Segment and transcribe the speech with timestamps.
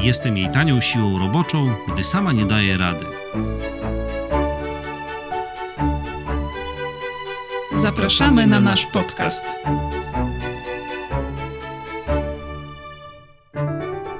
[0.00, 3.04] Jestem jej tanią siłą roboczą, gdy sama nie daje rady.
[7.74, 9.46] Zapraszamy na nasz podcast.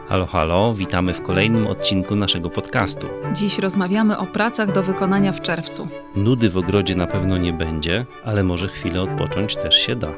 [0.08, 3.06] Halo, halo, witamy w kolejnym odcinku naszego podcastu.
[3.32, 5.88] Dziś rozmawiamy o pracach do wykonania w czerwcu.
[6.16, 10.08] Nudy w ogrodzie na pewno nie będzie, ale może chwilę odpocząć też się da.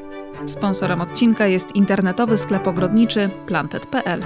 [0.45, 4.23] Sponsorem odcinka jest internetowy sklep ogrodniczy plantet.pl.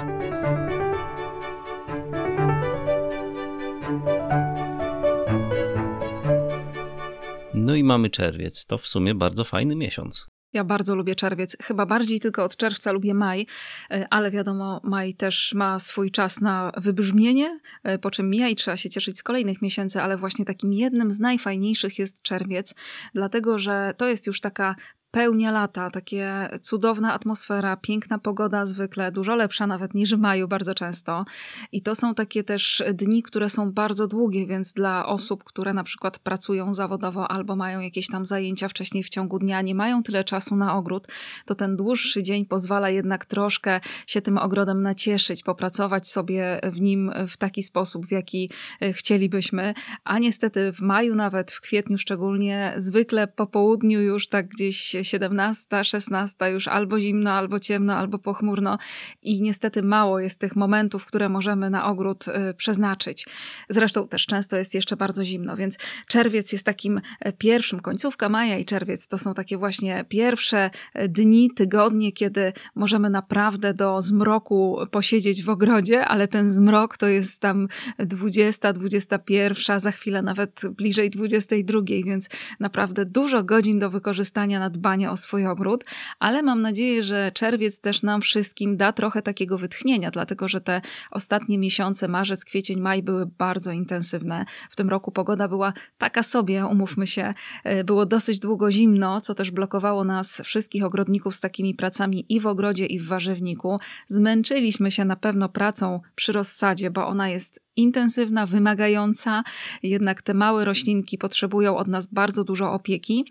[7.62, 10.28] No i mamy czerwiec, to w sumie bardzo fajny miesiąc.
[10.54, 11.58] Ja bardzo lubię czerwiec.
[11.62, 13.48] Chyba bardziej tylko od czerwca lubię maj,
[13.92, 18.56] e, ale wiadomo, maj też ma swój czas na wybrzmienie, e, po czym mija i
[18.56, 22.76] trzeba się cieszyć z kolejnych miesięcy, ale właśnie takim jednym z najfajniejszych jest czerwiec,
[23.14, 24.76] dlatego że to jest już taka
[25.12, 30.76] pełnia lata, takie cudowna atmosfera, piękna pogoda zwykle, dużo lepsza nawet niż w maju bardzo
[30.76, 31.26] często.
[31.72, 35.84] I to są takie też dni, które są bardzo długie, więc dla osób, które na
[35.84, 40.24] przykład pracują zawodowo albo mają jakieś tam zajęcia wcześniej w ciągu dnia, nie mają tyle
[40.24, 41.08] czasu na ogród,
[41.46, 47.12] to ten dłuższy dzień pozwala jednak troszkę się tym ogrodem nacieszyć, popracować sobie w nim
[47.28, 48.50] w taki sposób, w jaki
[48.82, 49.74] e, chcielibyśmy.
[50.04, 55.84] A niestety w maju, nawet w kwietniu szczególnie, zwykle po południu już tak gdzieś 17,
[55.84, 58.78] 16 już albo zimno, albo ciemno, albo pochmurno
[59.22, 63.26] i niestety mało jest tych momentów, które możemy na ogród y, przeznaczyć.
[63.70, 65.78] Zresztą też często jest jeszcze bardzo zimno, więc
[66.08, 71.08] czerwiec jest takim e, pierwszym, końcówka maja i czerwiec to są takie właśnie pierwsze e,
[71.08, 77.40] dni, tygodnie, kiedy możemy naprawdę do zmroku posiedzieć w ogrodzie, ale ten zmrok to jest
[77.40, 77.68] tam
[78.00, 84.91] 20, 21, za chwilę nawet bliżej 22, więc naprawdę dużo godzin do wykorzystania na dbanie
[85.12, 85.86] o swój ogród,
[86.20, 90.82] ale mam nadzieję, że czerwiec też nam wszystkim da trochę takiego wytchnienia, dlatego że te
[91.12, 94.46] ostatnie miesiące, marzec, kwiecień, maj były bardzo intensywne.
[94.70, 99.34] W tym roku pogoda była taka sobie, umówmy się, e, było dosyć długo zimno, co
[99.34, 103.80] też blokowało nas wszystkich ogrodników z takimi pracami i w ogrodzie, i w warzywniku.
[104.08, 109.44] Zmęczyliśmy się na pewno pracą przy rozsadzie, bo ona jest intensywna, wymagająca,
[109.84, 113.26] jednak te małe roślinki potrzebują od nas bardzo dużo opieki.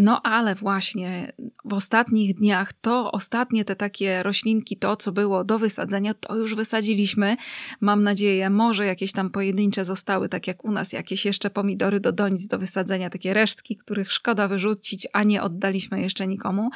[0.00, 1.32] No ale właśnie
[1.64, 6.54] w ostatnich dniach to ostatnie te takie roślinki, to co było do wysadzenia, to już
[6.54, 7.36] wysadziliśmy.
[7.80, 12.12] Mam nadzieję, może jakieś tam pojedyncze zostały, tak jak u nas, jakieś jeszcze pomidory do
[12.12, 16.70] donic do wysadzenia, takie resztki, których szkoda wyrzucić, a nie oddaliśmy jeszcze nikomu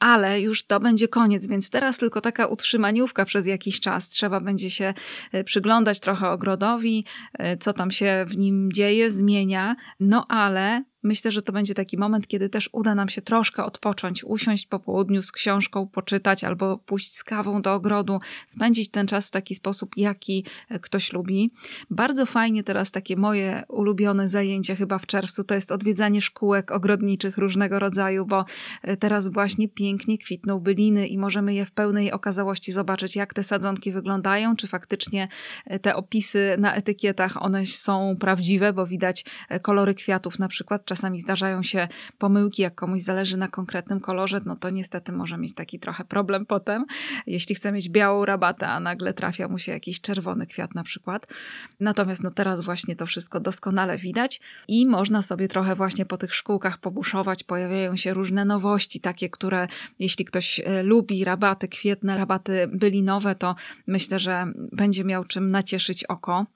[0.00, 4.08] ale już to będzie koniec, więc teraz tylko taka utrzymaniówka przez jakiś czas.
[4.08, 4.94] Trzeba będzie się
[5.32, 7.04] e, przyglądać trochę ogrodowi,
[7.38, 11.98] e, co tam się w nim dzieje, zmienia, no ale Myślę, że to będzie taki
[11.98, 16.78] moment, kiedy też uda nam się troszkę odpocząć, usiąść po południu z książką, poczytać albo
[16.78, 21.50] pójść z kawą do ogrodu, spędzić ten czas w taki sposób, jaki e, ktoś lubi.
[21.90, 27.38] Bardzo fajnie teraz takie moje ulubione zajęcie chyba w czerwcu to jest odwiedzanie szkółek ogrodniczych
[27.38, 28.44] różnego rodzaju, bo
[28.82, 33.42] e, teraz właśnie pięknie kwitną byliny i możemy je w pełnej okazałości zobaczyć, jak te
[33.42, 35.28] sadzonki wyglądają, czy faktycznie
[35.66, 39.24] e, te opisy na etykietach one są prawdziwe, bo widać
[39.62, 44.56] kolory kwiatów na przykład czasami zdarzają się pomyłki, jak komuś zależy na konkretnym kolorze, no
[44.56, 46.84] to niestety może mieć taki trochę problem potem,
[47.26, 51.26] jeśli chce mieć białą rabatę, a nagle trafia mu się jakiś czerwony kwiat na przykład.
[51.80, 56.34] Natomiast no teraz właśnie to wszystko doskonale widać i można sobie trochę właśnie po tych
[56.34, 57.44] szkółkach pobuszować.
[57.44, 59.66] Pojawiają się różne nowości, takie, które
[59.98, 63.54] jeśli ktoś e, lubi rabaty kwietne, rabaty bylinowe, to
[63.86, 66.46] myślę, że będzie miał czym nacieszyć oko.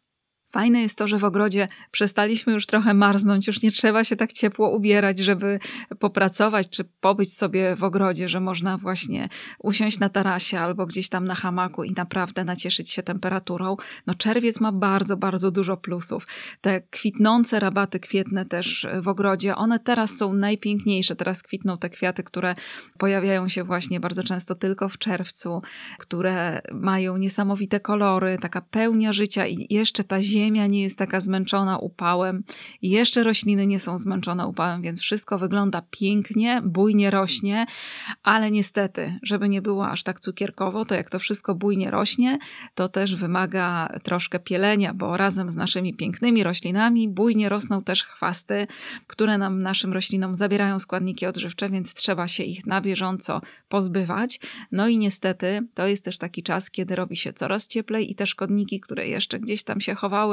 [0.55, 4.33] Fajne jest to, że w ogrodzie przestaliśmy już trochę marznąć, już nie trzeba się tak
[4.33, 5.59] ciepło ubierać, żeby
[5.99, 9.29] popracować czy pobyć sobie w ogrodzie, że można właśnie
[9.59, 13.77] usiąść na tarasie albo gdzieś tam na hamaku i naprawdę nacieszyć się temperaturą.
[14.07, 16.27] No czerwiec ma bardzo, bardzo dużo plusów.
[16.61, 21.17] Te kwitnące rabaty kwietne też w ogrodzie, one teraz są najpiękniejsze.
[21.17, 22.55] Teraz kwitną te kwiaty, które
[22.99, 25.63] pojawiają się właśnie bardzo często tylko w czerwcu,
[25.99, 31.21] które mają niesamowite kolory, taka pełnia życia i jeszcze ta ziemia ziemia nie jest taka
[31.21, 32.45] zmęczona upałem,
[32.83, 37.67] jeszcze rośliny nie są zmęczone upałem, więc wszystko wygląda pięknie, bujnie rośnie,
[38.23, 42.39] ale niestety, żeby nie było aż tak cukierkowo, to jak to wszystko bujnie rośnie,
[42.75, 48.67] to też wymaga troszkę pielenia, bo razem z naszymi pięknymi roślinami bujnie rosną też chwasty,
[49.07, 54.41] które nam, naszym roślinom zabierają składniki odżywcze, więc trzeba się ich na bieżąco pozbywać.
[54.73, 58.27] No i niestety to jest też taki czas, kiedy robi się coraz cieplej i te
[58.27, 60.24] szkodniki, które jeszcze gdzieś tam się chowały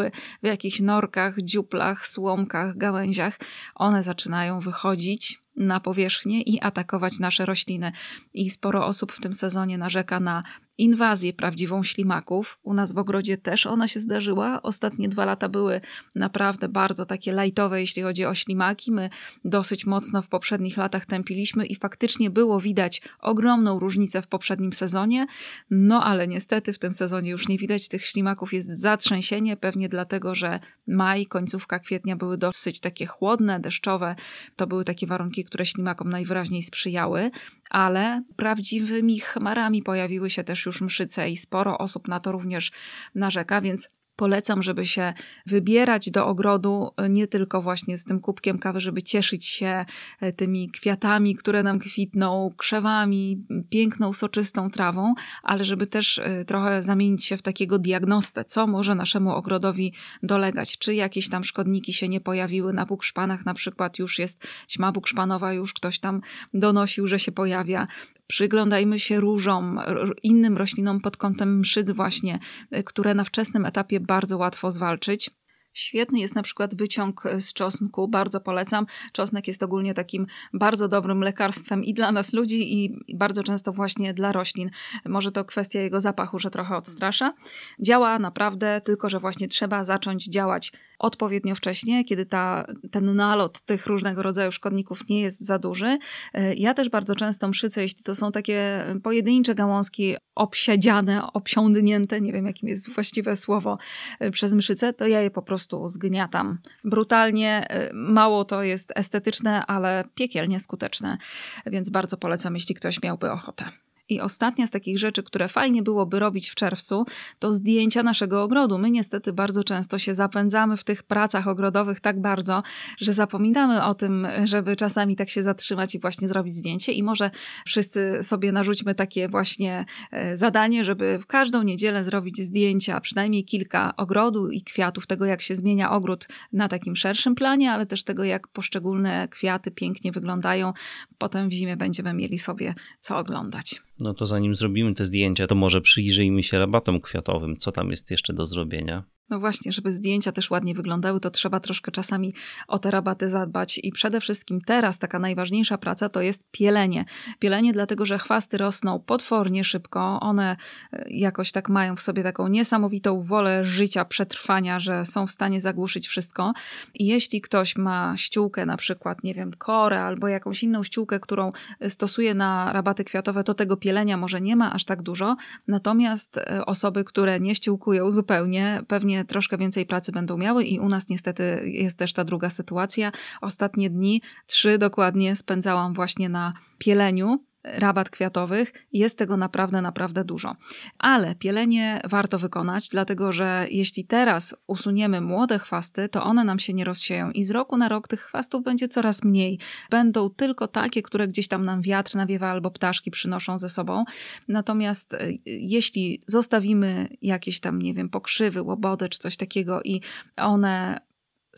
[0.43, 3.39] w jakichś norkach, dziuplach, słomkach, gałęziach,
[3.75, 7.91] one zaczynają wychodzić na powierzchnię i atakować nasze rośliny.
[8.33, 10.43] I sporo osób w tym sezonie narzeka na
[10.81, 12.60] inwazję prawdziwą ślimaków.
[12.63, 14.62] U nas w ogrodzie też ona się zdarzyła.
[14.62, 15.81] Ostatnie dwa lata były
[16.16, 18.92] naprawdę bardzo takie lajtowe, jeśli chodzi o ślimaki.
[18.92, 19.10] My
[19.45, 25.25] dosyć mocno w poprzednich latach tępiliśmy i faktycznie było widać ogromną różnicę w poprzednim sezonie.
[25.69, 28.54] No ale niestety w tym sezonie już nie widać tych ślimaków.
[28.54, 34.16] Jest zatrzęsienie, pewnie dlatego, że maj, końcówka kwietnia były dosyć takie chłodne, deszczowe.
[34.56, 37.31] To były takie warunki, które ślimakom najwyraźniej sprzyjały
[37.72, 42.71] ale prawdziwymi chmarami pojawiły się też już mszyce i sporo osób na to również
[43.15, 43.89] narzeka, więc
[44.21, 45.13] polecam, żeby się
[45.45, 49.85] wybierać do ogrodu e, nie tylko właśnie z tym kubkiem kawy, żeby cieszyć się
[50.19, 55.13] e, tymi kwiatami, które nam kwitną, krzewami, piękną, soczystą trawą,
[55.44, 60.77] ale żeby też e, trochę zamienić się w takiego diagnostę, co może naszemu ogrodowi dolegać.
[60.77, 65.53] Czy jakieś tam szkodniki się nie pojawiły na bukszpanach, na przykład już jest ćma bukszpanowa,
[65.53, 66.21] już ktoś tam
[66.53, 67.88] donosił, że się pojawia.
[68.31, 69.80] Przyglądajmy się różom,
[70.24, 72.39] innym roślinom pod kątem mszyc właśnie,
[72.75, 75.30] y, które na wczesnym etapie bardzo łatwo zwalczyć.
[75.74, 78.86] Świetny jest na przykład wyciąg z czosnku, bardzo polecam.
[79.13, 84.13] Czosnek jest ogólnie takim bardzo dobrym lekarstwem i dla nas ludzi, i bardzo często właśnie
[84.13, 84.69] dla roślin.
[85.06, 87.33] Może to kwestia jego zapachu, że trochę odstrasza.
[87.80, 93.88] Działa naprawdę, tylko że właśnie trzeba zacząć działać odpowiednio wcześnie, kiedy ta, ten nalot tych
[93.88, 95.98] różnego rodzaju szkodników nie jest za duży.
[96.33, 102.33] E, ja też bardzo często mszycę, jeśli to są takie pojedyncze gałązki obsiedziane, obsiądnięte, nie
[102.33, 103.77] wiem jakim jest właściwe słowo,
[104.19, 106.57] e, przez mszycę, to ja je po prostu zgniatam.
[106.83, 111.18] Brutalnie, e, mało to jest estetyczne, ale piekielnie skuteczne,
[111.65, 113.65] więc bardzo polecam, jeśli ktoś miałby ochotę.
[114.11, 117.05] I ostatnia z takich rzeczy, które fajnie byłoby robić w czerwcu,
[117.39, 118.77] to zdjęcia naszego ogrodu.
[118.77, 122.63] My niestety bardzo często się zapędzamy w tych pracach ogrodowych tak bardzo,
[122.97, 126.91] że zapominamy o tym, żeby czasami tak się zatrzymać i właśnie zrobić zdjęcie.
[126.91, 127.31] I może
[127.65, 133.93] wszyscy sobie narzućmy takie właśnie e, zadanie, żeby w każdą niedzielę zrobić zdjęcia, przynajmniej kilka
[133.97, 138.23] ogrodu i kwiatów, tego jak się zmienia ogród na takim szerszym planie, ale też tego
[138.23, 140.73] jak poszczególne kwiaty pięknie wyglądają.
[141.21, 143.81] Potem w zimie będziemy mieli sobie co oglądać.
[144.00, 147.57] No to zanim zrobimy te zdjęcia, to może przyjrzyjmy się rabatom kwiatowym.
[147.57, 149.03] Co tam jest jeszcze do zrobienia?
[149.29, 152.33] No właśnie, żeby zdjęcia też ładnie wyglądały, to trzeba troszkę czasami
[152.68, 153.79] o te rabaty zadbać.
[153.83, 157.06] I przede wszystkim teraz taka najważniejsza praca to jest pielenie.
[157.39, 160.19] Pielenie dlatego, że chwasty rosną potwornie szybko.
[160.19, 160.57] One
[160.94, 165.62] e, jakoś tak mają w sobie taką niesamowitą wolę życia, przetrwania, że są w stanie
[165.62, 166.53] zagłuszyć wszystko.
[166.94, 171.51] I jeśli ktoś ma ściółkę, na przykład, nie wiem, korę albo jakąś inną ściółkę, którą
[171.88, 175.35] stosuje na rabaty kwiatowe, to tego pielenia może nie ma aż tak dużo.
[175.68, 180.87] Natomiast e, osoby, które nie ściółkują zupełnie, pewnie troszkę więcej pracy będą miały i u
[180.87, 183.11] nas niestety jest też ta druga sytuacja.
[183.41, 188.73] Ostatnie dni, trzy dokładnie, spędzałam właśnie na pieleniu rabat kwiatowych.
[188.91, 190.55] Jest tego naprawdę, naprawdę dużo.
[190.99, 196.73] Ale pielenie warto wykonać, dlatego że jeśli teraz usuniemy młode chwasty, to one nam się
[196.73, 199.59] nie rozsieją i z roku na rok tych chwastów będzie coraz mniej.
[199.89, 204.06] Będą tylko takie, które gdzieś tam nam wiatr nawiewa albo ptaszki przynoszą ze sobą.
[204.47, 210.01] Natomiast e, jeśli zostawimy jakieś tam, nie wiem, pokrzywy, łobodę czy coś takiego i
[210.37, 211.10] one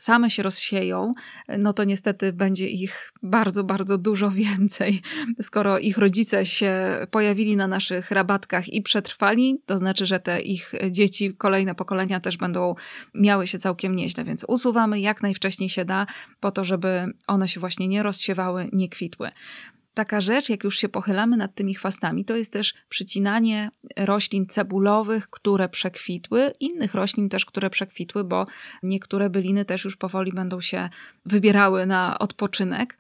[0.03, 1.13] same się rozsieją,
[1.57, 5.01] no to niestety będzie ich bardzo, bardzo dużo więcej.
[5.41, 6.73] Skoro ich rodzice się
[7.11, 12.37] pojawili na naszych rabatkach i przetrwali, to znaczy, że te ich dzieci, kolejne pokolenia też
[12.37, 12.75] będą
[13.13, 16.05] miały się całkiem nieźle, więc usuwamy jak najwcześniej się da,
[16.39, 19.31] po to, żeby one się właśnie nie rozsiewały, nie kwitły
[19.93, 25.29] taka rzecz, jak już się pochylamy nad tymi chwastami, to jest też przycinanie roślin cebulowych,
[25.29, 28.45] które przekwitły, innych roślin też, które przekwitły, bo
[28.83, 30.89] niektóre byliny też już powoli będą się
[31.25, 32.97] wybierały na odpoczynek.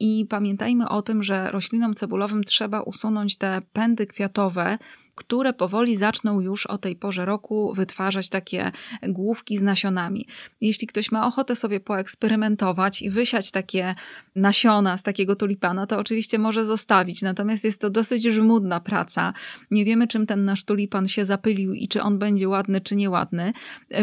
[0.00, 4.78] I pamiętajmy o tym, że roślinom cebulowym trzeba usunąć te pędy kwiatowe,
[5.20, 8.72] które powoli zaczną już o tej porze roku wytwarzać takie
[9.02, 10.26] główki z nasionami.
[10.60, 13.94] Jeśli ktoś ma ochotę sobie poeksperymentować i wysiać takie
[14.36, 17.22] nasiona z takiego tulipana, to oczywiście może zostawić.
[17.22, 19.32] Natomiast jest to dosyć żmudna praca.
[19.70, 23.52] Nie wiemy, czym ten nasz tulipan się zapylił i czy on będzie ładny, czy nieładny.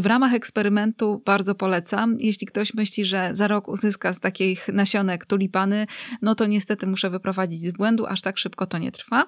[0.01, 2.17] W ramach eksperymentu bardzo polecam.
[2.19, 5.87] Jeśli ktoś myśli, że za rok uzyska z takich nasionek tulipany,
[6.21, 9.25] no to niestety muszę wyprowadzić z błędu, aż tak szybko to nie trwa.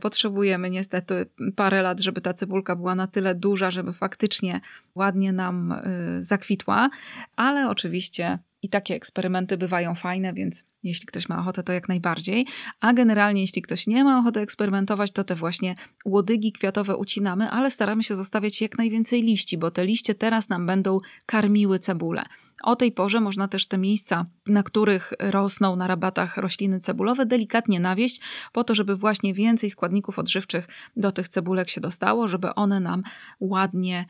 [0.00, 1.19] Potrzebujemy niestety
[1.56, 4.60] parę lat, żeby ta cebulka była na tyle duża, żeby faktycznie
[4.94, 6.90] ładnie nam y, zakwitła,
[7.36, 12.46] ale oczywiście i takie eksperymenty bywają fajne, więc jeśli ktoś ma ochotę, to jak najbardziej.
[12.80, 15.74] A generalnie, jeśli ktoś nie ma ochoty eksperymentować, to te właśnie
[16.04, 20.66] łodygi kwiatowe ucinamy, ale staramy się zostawiać jak najwięcej liści, bo te liście teraz nam
[20.66, 22.22] będą karmiły cebulę.
[22.62, 27.80] O tej porze można też te miejsca, na których rosną na rabatach rośliny cebulowe, delikatnie
[27.80, 28.20] nawieść,
[28.52, 33.02] po to, żeby właśnie więcej składników odżywczych do tych cebulek się dostało, żeby one nam
[33.40, 34.06] ładnie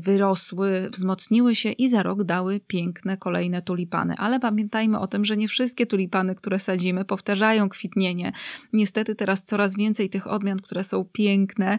[0.00, 4.14] wyrosły, wzmocniły się i za rok dały piękne kolejne tulipany.
[4.16, 8.32] Ale pamiętajmy o tym, że nie wszystkie tulipany, które sadzimy, powtarzają kwitnienie.
[8.72, 11.78] Niestety teraz coraz więcej tych odmian, które są piękne,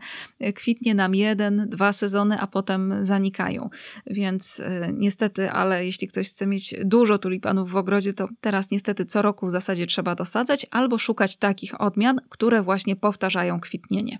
[0.55, 3.69] kwitnie nam jeden, dwa sezony, a potem zanikają.
[4.07, 9.05] Więc y, niestety, ale jeśli ktoś chce mieć dużo tulipanów w ogrodzie, to teraz niestety
[9.05, 14.19] co roku w zasadzie trzeba dosadzać albo szukać takich odmian, które właśnie powtarzają kwitnienie.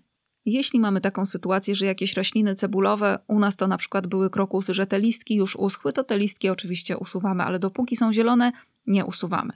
[0.51, 4.73] Jeśli mamy taką sytuację, że jakieś rośliny cebulowe, u nas to na przykład były krokusy,
[4.73, 8.51] że te listki już uschły, to te listki oczywiście usuwamy, ale dopóki są zielone,
[8.87, 9.53] nie usuwamy.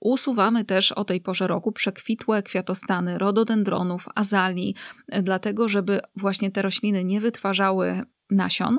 [0.00, 4.74] Usuwamy też o tej porze roku przekwitłe kwiatostany rododendronów, azalii,
[5.22, 8.78] dlatego żeby właśnie te rośliny nie wytwarzały nasion,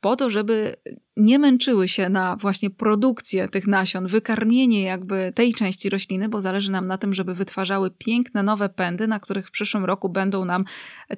[0.00, 0.76] po to, żeby
[1.16, 6.72] nie męczyły się na właśnie produkcję tych nasion, wykarmienie jakby tej części rośliny, bo zależy
[6.72, 10.64] nam na tym, żeby wytwarzały piękne nowe pędy, na których w przyszłym roku będą nam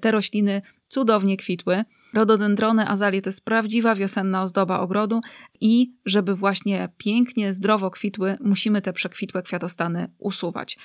[0.00, 1.84] te rośliny cudownie kwitły.
[2.14, 5.20] Rododendrony, azalie to jest prawdziwa wiosenna ozdoba ogrodu
[5.60, 10.78] i żeby właśnie pięknie, zdrowo kwitły, musimy te przekwitłe kwiatostany usuwać.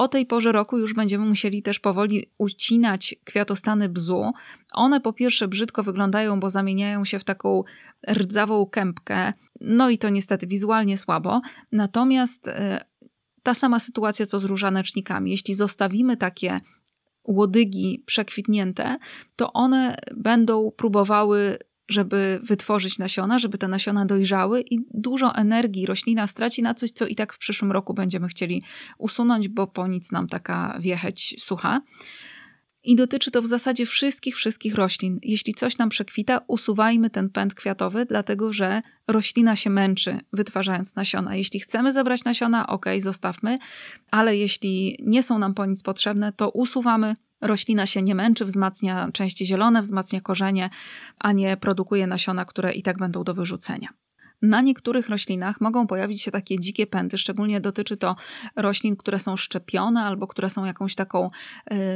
[0.00, 4.32] O tej porze roku już będziemy musieli też powoli ucinać kwiatostany bzu.
[4.72, 7.64] One po pierwsze brzydko wyglądają, bo zamieniają się w taką
[8.10, 11.40] rdzawą kępkę, no i to niestety wizualnie słabo.
[11.72, 12.84] Natomiast e,
[13.42, 15.30] ta sama sytuacja co z różanecznikami.
[15.30, 16.60] Jeśli zostawimy takie
[17.24, 18.98] łodygi przekwitnięte,
[19.36, 21.58] to one będą próbowały
[21.90, 27.06] żeby wytworzyć nasiona, żeby te nasiona dojrzały i dużo energii roślina straci na coś, co
[27.06, 28.62] i tak w przyszłym roku będziemy chcieli
[28.98, 31.80] usunąć, bo po nic nam taka wiecheć sucha.
[32.84, 35.18] I dotyczy to w zasadzie wszystkich, wszystkich roślin.
[35.22, 41.36] Jeśli coś nam przekwita, usuwajmy ten pęd kwiatowy, dlatego że roślina się męczy wytwarzając nasiona.
[41.36, 43.58] Jeśli chcemy zebrać nasiona, ok, zostawmy,
[44.10, 49.08] ale jeśli nie są nam po nic potrzebne, to usuwamy, Roślina się nie męczy, wzmacnia
[49.12, 50.70] części zielone, wzmacnia korzenie,
[51.18, 53.88] a nie produkuje nasiona, które i tak będą do wyrzucenia.
[54.42, 58.16] Na niektórych roślinach mogą pojawić się takie dzikie pędy, szczególnie dotyczy to
[58.56, 61.28] roślin, które są szczepione albo które są jakąś taką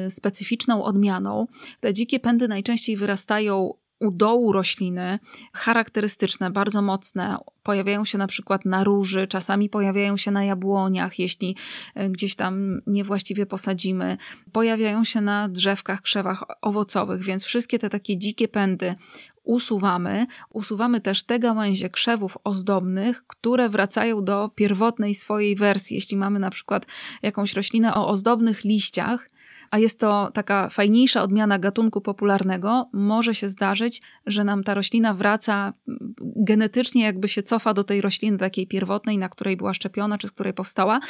[0.06, 1.46] y, specyficzną odmianą.
[1.80, 3.70] Te dzikie pędy najczęściej wyrastają
[4.04, 5.18] u dołu rośliny,
[5.52, 7.38] charakterystyczne, bardzo mocne.
[7.62, 11.56] Pojawiają się na przykład na róży, czasami pojawiają się na jabłoniach, jeśli
[11.94, 14.16] e, gdzieś tam niewłaściwie posadzimy.
[14.52, 18.94] Pojawiają się na drzewkach, krzewach owocowych, więc wszystkie te takie dzikie pędy
[19.44, 20.26] usuwamy.
[20.50, 25.94] Usuwamy też te gałęzie krzewów ozdobnych, które wracają do pierwotnej swojej wersji.
[25.94, 26.86] Jeśli mamy na przykład
[27.22, 29.28] jakąś roślinę o ozdobnych liściach,
[29.70, 35.14] a jest to taka fajniejsza odmiana gatunku popularnego, może się zdarzyć, że nam ta roślina
[35.14, 35.72] wraca
[36.36, 40.32] genetycznie, jakby się cofa do tej rośliny takiej pierwotnej, na której była szczepiona, czy z
[40.32, 41.00] której powstała.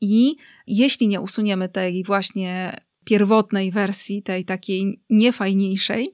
[0.00, 6.12] I jeśli nie usuniemy tej właśnie pierwotnej wersji, tej takiej niefajniejszej,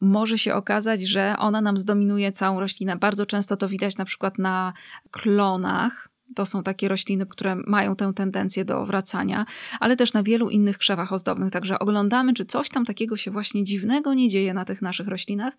[0.00, 2.96] może się okazać, że ona nam zdominuje całą roślinę.
[2.96, 4.72] Bardzo często to widać na przykład na
[5.10, 9.46] klonach, to są takie rośliny, które mają tę tendencję do wracania,
[9.80, 11.50] ale też na wielu innych krzewach ozdobnych.
[11.50, 15.54] Także oglądamy, czy coś tam takiego się właśnie dziwnego nie dzieje na tych naszych roślinach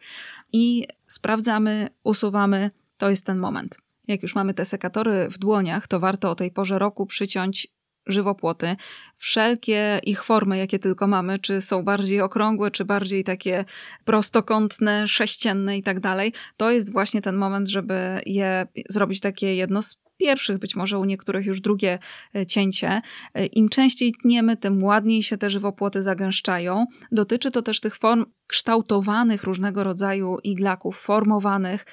[0.54, 2.72] i sprawdzamy, usuwamy.
[2.98, 3.78] To jest ten moment.
[4.08, 7.68] Jak już mamy te sekatory w dłoniach, to warto o tej porze roku przyciąć
[8.08, 8.76] żywopłoty,
[9.18, 13.66] wszelkie ich formy, jakie tylko mamy, czy są bardziej okrągłe, czy bardziej takie
[14.06, 19.82] prostokątne, sześcienne i tak dalej, to jest właśnie ten moment, żeby je zrobić takie jedno
[20.22, 22.00] pierwszych, być może u niektórych już drugie
[22.36, 23.02] e, cięcie.
[23.34, 26.86] E, Im częściej tniemy, tym ładniej się te żywopłoty zagęszczają.
[27.12, 31.86] Dotyczy to też tych form kształtowanych różnego rodzaju iglaków, formowanych,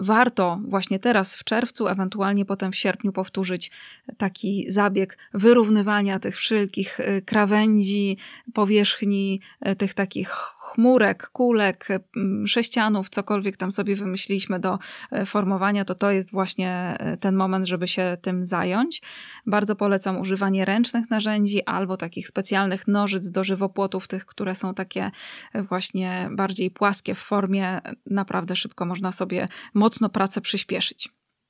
[0.00, 3.70] warto właśnie teraz w czerwcu, ewentualnie potem w sierpniu powtórzyć
[4.16, 8.16] taki zabieg wyrównywania tych wszelkich y, krawędzi,
[8.54, 11.88] powierzchni, y, tych takich chmurek, kulek,
[12.46, 14.78] sześcianów, cokolwiek tam sobie wymyśliliśmy do
[15.12, 19.02] y, formowania, to to jest właśnie ten moment, żeby się tym zająć.
[19.46, 25.10] Bardzo polecam używanie ręcznych narzędzi albo takich specjalnych nożyc do żywopłotów, tych, które są takie
[25.54, 27.80] właśnie bardziej płaskie w formie.
[28.06, 29.48] Naprawdę szybko można sobie
[29.86, 31.08] mocno pracę przyspieszyć.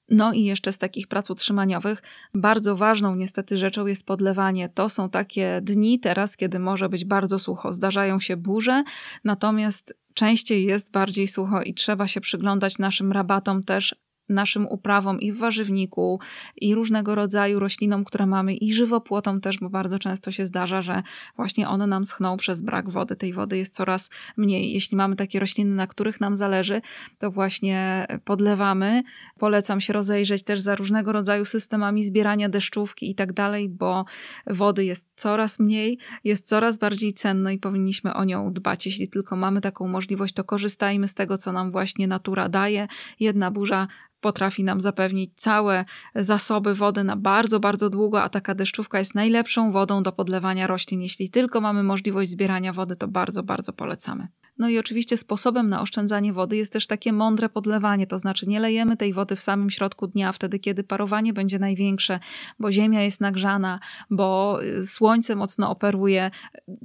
[0.08, 2.02] No i jeszcze z takich prac utrzymaniowych,
[2.34, 4.68] bardzo ważną niestety rzeczą jest podlewanie.
[4.68, 7.72] To są takie dni teraz, kiedy może być bardzo sucho.
[7.72, 8.84] Zdarzają się burze,
[9.24, 13.94] natomiast częściej jest bardziej sucho i trzeba się przyglądać naszym rabatom też
[14.28, 16.21] naszym uprawom i w warzywniku,
[16.56, 21.02] i różnego rodzaju roślinom, które mamy, i żywopłotom też, bo bardzo często się zdarza, że
[21.37, 23.16] właśnie one nam schną przez brak wody.
[23.16, 24.73] Tej wody jest coraz mniej.
[24.73, 26.80] Jeśli mamy takie rośliny, na których nam zależy,
[27.18, 29.02] to właśnie podlewamy.
[29.38, 34.04] Polecam się rozejrzeć też za różnego rodzaju systemami zbierania deszczówki i tak dalej, bo
[34.47, 38.87] wody jest coraz mniej, jest coraz bardziej cenna i powinniśmy o nią dbać.
[38.87, 42.88] Jeśli tylko mamy taką możliwość, to korzystajmy z tego, co nam właśnie natura daje.
[43.21, 43.88] Jedna burza
[44.20, 49.73] potrafi nam zapewnić całe zasoby wody na bardzo, bardzo długo, a taka deszczówka jest najlepszą
[49.73, 51.02] wodą do podlewania roślin.
[51.02, 54.28] Jeśli tylko mamy możliwość zbierania wody, to bardzo, bardzo polecamy.
[54.58, 58.60] No i oczywiście sposobem na oszczędzanie wody jest też takie mądre podlewanie, to znaczy nie
[58.60, 62.20] lejemy tej wody w samym środku dnia, wtedy kiedy parowanie będzie największe,
[62.58, 66.30] bo ziemia jest nagrzana, bo y, słońce mocno operuje,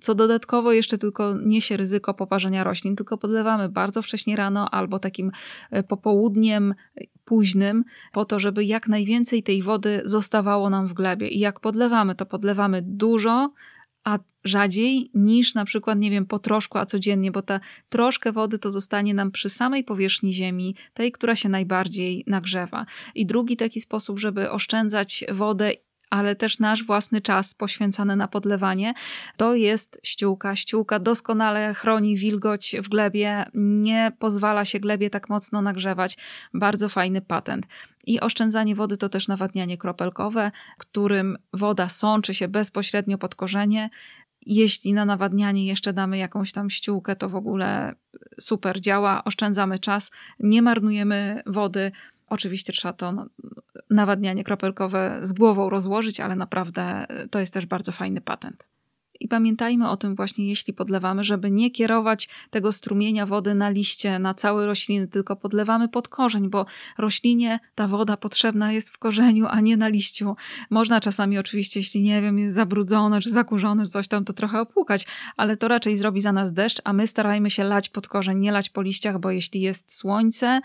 [0.01, 5.31] co dodatkowo jeszcze tylko niesie ryzyko poparzenia roślin, tylko podlewamy bardzo wcześnie rano albo takim
[5.75, 6.73] y, popołudniem
[7.25, 11.27] późnym, po to, żeby jak najwięcej tej wody zostawało nam w glebie.
[11.27, 13.53] I jak podlewamy, to podlewamy dużo,
[14.03, 18.59] a rzadziej niż na przykład, nie wiem, po troszku, a codziennie, bo ta troszkę wody
[18.59, 22.85] to zostanie nam przy samej powierzchni ziemi, tej, która się najbardziej nagrzewa.
[23.15, 25.71] I drugi taki sposób, żeby oszczędzać wodę
[26.11, 28.93] ale też nasz własny czas poświęcany na podlewanie,
[29.37, 30.55] to jest ściółka.
[30.55, 36.17] Ściółka doskonale chroni wilgoć w glebie, nie pozwala się glebie tak mocno nagrzewać.
[36.53, 37.67] Bardzo fajny patent.
[38.05, 43.89] I oszczędzanie wody to też nawadnianie kropelkowe, którym woda sączy się bezpośrednio pod korzenie.
[44.45, 47.95] Jeśli na nawadnianie jeszcze damy jakąś tam ściółkę, to w ogóle
[48.39, 51.91] super działa, oszczędzamy czas, nie marnujemy wody,
[52.31, 53.25] Oczywiście trzeba to
[53.89, 58.67] nawadnianie kropelkowe z głową rozłożyć, ale naprawdę to jest też bardzo fajny patent.
[59.21, 64.19] I pamiętajmy o tym właśnie, jeśli podlewamy, żeby nie kierować tego strumienia wody na liście,
[64.19, 66.65] na całe rośliny, tylko podlewamy pod korzeń, bo
[66.97, 70.35] roślinie ta woda potrzebna jest w korzeniu, a nie na liściu.
[70.69, 75.05] Można czasami oczywiście, jeśli nie wiem, jest zabrudzone czy zakurzone, coś tam, to trochę opłukać,
[75.37, 78.51] ale to raczej zrobi za nas deszcz, a my starajmy się lać pod korzeń, nie
[78.51, 80.61] lać po liściach, bo jeśli jest słońce,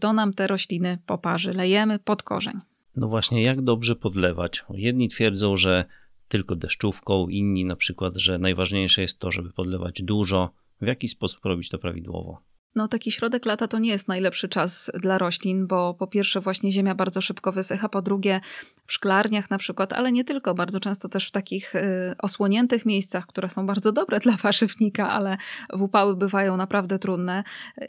[0.00, 1.52] to nam te rośliny poparzy.
[1.52, 2.60] Lejemy pod korzeń.
[2.96, 4.64] No właśnie, jak dobrze podlewać?
[4.70, 5.84] Jedni twierdzą, że
[6.28, 10.50] tylko deszczówką, inni na przykład, że najważniejsze jest to, żeby podlewać dużo.
[10.80, 12.42] W jaki sposób robić to prawidłowo?
[12.74, 16.72] No, taki środek lata to nie jest najlepszy czas dla roślin, bo po pierwsze, właśnie
[16.72, 18.40] ziemia bardzo szybko wysycha, po drugie,
[18.86, 21.80] w szklarniach na przykład, ale nie tylko, bardzo często też w takich y,
[22.18, 25.36] osłoniętych miejscach, które są bardzo dobre dla warzywnika, ale
[25.72, 27.44] w upały bywają naprawdę trudne,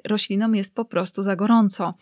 [0.06, 1.94] roślinom jest po prostu za gorąco.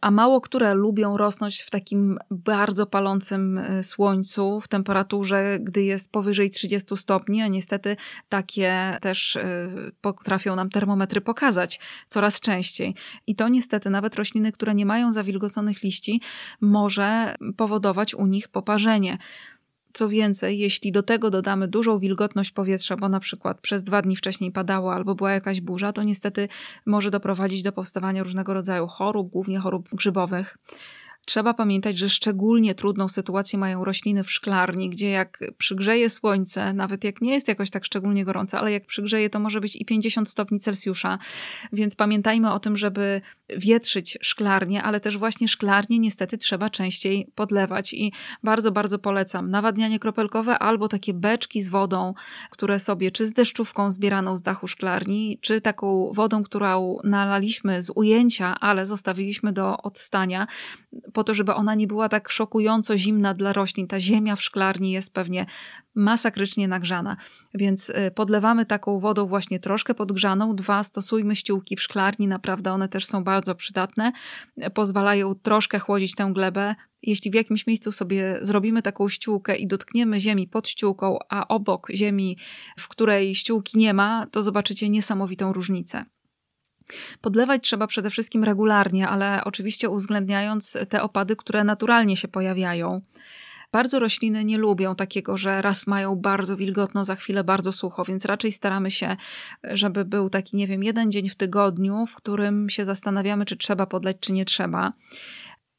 [0.00, 6.12] A mało które lubią rosnąć w takim bardzo palącym y, słońcu, w temperaturze, gdy jest
[6.12, 7.96] powyżej 30 stopni, a niestety
[8.28, 12.94] takie też y, potrafią nam termometry pokazać coraz coraz częściej.
[13.26, 16.20] I to niestety nawet rośliny, które nie mają zawilgoconych liści,
[16.60, 19.18] może powodować u nich poparzenie.
[19.92, 24.16] Co więcej, jeśli do tego dodamy dużą wilgotność powietrza, bo na przykład przez dwa dni
[24.16, 26.48] wcześniej padało albo była jakaś burza, to niestety
[26.86, 30.58] może doprowadzić do powstawania różnego rodzaju chorób, głównie chorób grzybowych.
[31.26, 37.04] Trzeba pamiętać, że szczególnie trudną sytuację mają rośliny w szklarni, gdzie jak przygrzeje słońce, nawet
[37.04, 40.28] jak nie jest jakoś tak szczególnie gorące, ale jak przygrzeje, to może być i 50
[40.28, 41.18] stopni Celsjusza.
[41.72, 43.20] Więc pamiętajmy o tym, żeby
[43.56, 49.98] wietrzyć szklarnię, ale też właśnie szklarnię niestety trzeba częściej podlewać i bardzo, bardzo polecam nawadnianie
[49.98, 52.14] kropelkowe albo takie beczki z wodą,
[52.50, 57.92] które sobie czy z deszczówką zbieraną z dachu szklarni, czy taką wodą, którą nalaliśmy z
[57.94, 60.46] ujęcia, ale zostawiliśmy do odstania,
[61.12, 63.86] po to, żeby ona nie była tak szokująco zimna dla roślin.
[63.86, 65.46] Ta ziemia w szklarni jest pewnie
[65.94, 67.16] masakrycznie nagrzana,
[67.54, 70.56] więc y, podlewamy taką wodą właśnie troszkę podgrzaną.
[70.56, 74.12] Dwa, stosujmy ściółki w szklarni, naprawdę one też są bardzo przydatne.
[74.74, 76.74] Pozwalają troszkę chłodzić tę glebę.
[77.02, 81.88] Jeśli w jakimś miejscu sobie zrobimy taką ściółkę i dotkniemy ziemi pod ściółką, a obok
[81.94, 82.38] ziemi,
[82.78, 86.04] w której ściółki nie ma, to zobaczycie niesamowitą różnicę.
[87.20, 93.00] Podlewać trzeba przede wszystkim regularnie, ale oczywiście uwzględniając te opady, które naturalnie się pojawiają.
[93.72, 98.24] Bardzo rośliny nie lubią takiego, że raz mają bardzo wilgotno, za chwilę bardzo sucho, więc
[98.24, 99.16] raczej staramy się,
[99.64, 103.86] żeby był taki, nie wiem, jeden dzień w tygodniu, w którym się zastanawiamy, czy trzeba
[103.86, 104.92] podlać, czy nie trzeba.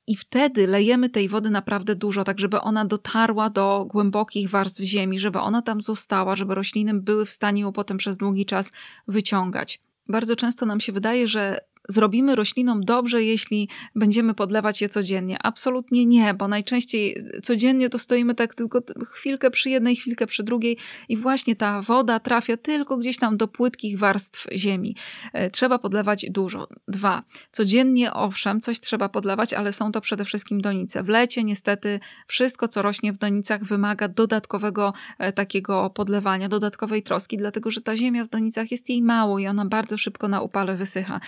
[0.08, 5.20] I wtedy lejemy tej wody naprawdę dużo, tak żeby ona dotarła do głębokich warstw ziemi,
[5.20, 8.72] żeby ona tam została, żeby rośliny były w stanie ją potem przez długi czas
[9.08, 9.80] wyciągać.
[10.08, 15.38] Bardzo często nam się wydaje, że zrobimy roślinom dobrze, jeśli będziemy podlewać je codziennie.
[15.44, 20.78] Absolutnie nie, bo najczęściej codziennie to stoimy tak tylko chwilkę przy jednej, chwilkę przy drugiej
[21.10, 24.96] i właśnie ta woda trafia tylko gdzieś tam do płytkich warstw ziemi.
[25.34, 26.68] E, trzeba podlewać dużo.
[26.88, 27.24] Dwa.
[27.52, 31.04] Codziennie owszem, coś trzeba podlewać, ale są to przede wszystkim donice.
[31.04, 37.38] W lecie niestety wszystko, co rośnie w donicach wymaga dodatkowego e, takiego podlewania, dodatkowej troski,
[37.38, 40.76] dlatego że ta ziemia w donicach jest jej mało i ona bardzo szybko na upale
[40.76, 41.20] wysycha.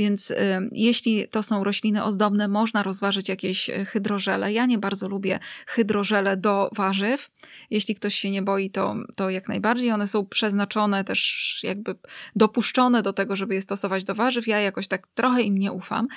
[0.00, 0.36] Więc y,
[0.72, 4.52] jeśli to są rośliny ozdobne, można rozważyć jakieś y, hydrożele.
[4.52, 7.30] Ja nie bardzo lubię hydrożele do warzyw.
[7.70, 9.92] Jeśli ktoś się nie boi, to, to jak najbardziej.
[9.92, 11.94] One są przeznaczone też jakby
[12.36, 14.46] dopuszczone do tego, żeby je stosować do warzyw.
[14.46, 16.08] Ja jakoś tak trochę im nie ufam.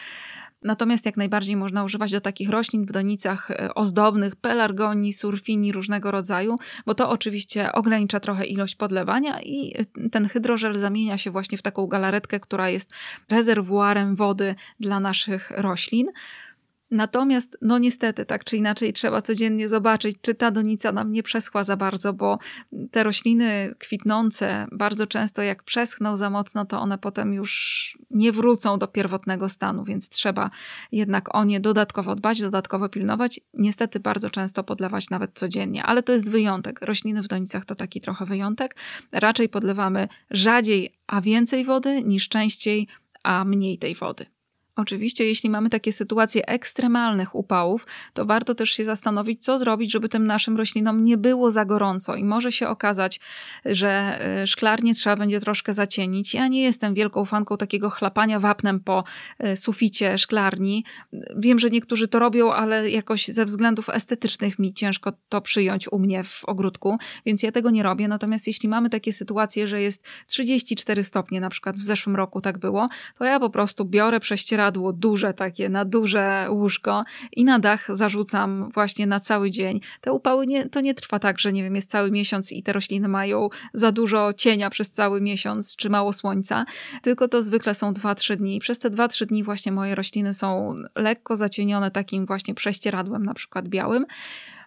[0.63, 6.11] Natomiast jak najbardziej można używać do takich roślin w donicach e, ozdobnych, pelargonii, surfini różnego
[6.11, 11.57] rodzaju, bo to oczywiście ogranicza trochę ilość podlewania i e, ten hydrożel zamienia się właśnie
[11.57, 12.91] w taką galaretkę, która jest
[13.29, 16.07] rezerwuarem wody dla naszych roślin.
[16.93, 21.63] Natomiast, no niestety, tak czy inaczej, trzeba codziennie zobaczyć, czy ta donica nam nie przeschła
[21.63, 22.39] za bardzo, bo
[22.91, 28.79] te rośliny kwitnące bardzo często, jak przeschną za mocno, to one potem już nie wrócą
[28.79, 30.49] do pierwotnego stanu, więc trzeba
[30.91, 33.39] jednak o nie dodatkowo dbać, dodatkowo pilnować.
[33.53, 36.81] Niestety, bardzo często podlewać nawet codziennie, ale to jest wyjątek.
[36.81, 38.75] Rośliny w donicach to taki trochę wyjątek.
[39.11, 42.87] Raczej podlewamy rzadziej, a więcej wody, niż częściej,
[43.23, 44.32] a mniej tej wody.
[44.75, 50.09] Oczywiście, jeśli mamy takie sytuacje ekstremalnych upałów, to warto też się zastanowić, co zrobić, żeby
[50.09, 52.15] tym naszym roślinom nie było za gorąco.
[52.15, 53.19] I może się okazać,
[53.65, 56.33] że e, szklarnię trzeba będzie troszkę zacienić.
[56.33, 59.03] Ja nie jestem wielką fanką takiego chlapania wapnem po
[59.39, 60.85] e, suficie szklarni.
[61.37, 65.99] Wiem, że niektórzy to robią, ale jakoś ze względów estetycznych mi ciężko to przyjąć u
[65.99, 68.07] mnie w ogródku, więc ja tego nie robię.
[68.07, 72.57] Natomiast jeśli mamy takie sytuacje, że jest 34 stopnie, na przykład w zeszłym roku tak
[72.57, 77.59] było, to ja po prostu biorę prześcieradło prześcieradło duże takie, na duże łóżko i na
[77.59, 79.79] dach zarzucam właśnie na cały dzień.
[80.01, 82.73] Te upały nie, to nie trwa tak, że nie wiem, jest cały miesiąc i te
[82.73, 86.65] rośliny mają za dużo cienia przez cały miesiąc, czy mało słońca,
[87.01, 88.59] tylko to zwykle są 2-3 dni.
[88.59, 93.67] Przez te 2-3 dni właśnie moje rośliny są lekko zacienione takim właśnie prześcieradłem, na przykład
[93.67, 94.05] białym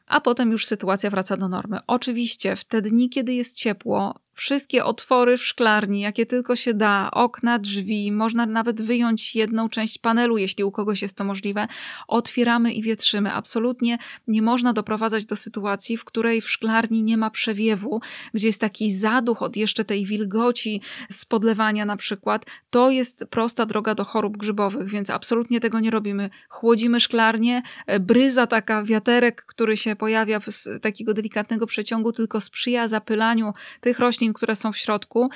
[0.06, 1.78] a potem już sytuacja wraca do normy.
[1.86, 7.10] Oczywiście w te dni, kiedy jest ciepło, wszystkie otwory w szklarni, jakie tylko się da,
[7.10, 11.66] okna, drzwi, można nawet wyjąć jedną część panelu, jeśli u kogoś jest to możliwe,
[12.08, 13.32] otwieramy i wietrzymy.
[13.32, 18.00] Absolutnie nie można doprowadzać do sytuacji, w której w szklarni nie ma przewiewu,
[18.34, 22.46] gdzie jest taki zaduch od jeszcze tej wilgoci z podlewania na przykład.
[22.70, 26.30] To jest prosta droga do chorób grzybowych, więc absolutnie tego nie robimy.
[26.48, 27.62] Chłodzimy szklarnię,
[28.00, 34.25] bryza taka, wiaterek, który się pojawia z takiego delikatnego przeciągu, tylko sprzyja zapylaniu tych roślin,
[34.26, 35.28] roślin, które są w środku,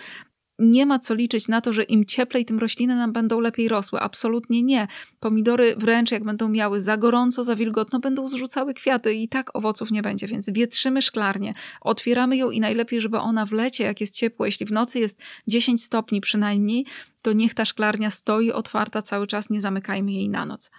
[0.58, 4.00] nie ma co liczyć na to, że im cieplej, tym rośliny nam będą lepiej rosły.
[4.00, 4.88] Absolutnie nie.
[5.20, 9.90] Pomidory wręcz jak będą miały za gorąco, za wilgotno, będą zrzucały kwiaty i tak owoców
[9.90, 14.14] nie będzie, więc wietrzymy szklarnię, otwieramy ją i najlepiej, żeby ona w lecie, jak jest
[14.14, 16.86] ciepło, jeśli w nocy jest 10 stopni przynajmniej,
[17.22, 20.70] to niech ta szklarnia stoi otwarta cały czas, nie zamykajmy jej na noc.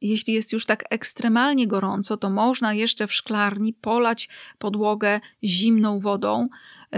[0.00, 6.48] Jeśli jest już tak ekstremalnie gorąco, to można jeszcze w szklarni polać podłogę zimną wodą,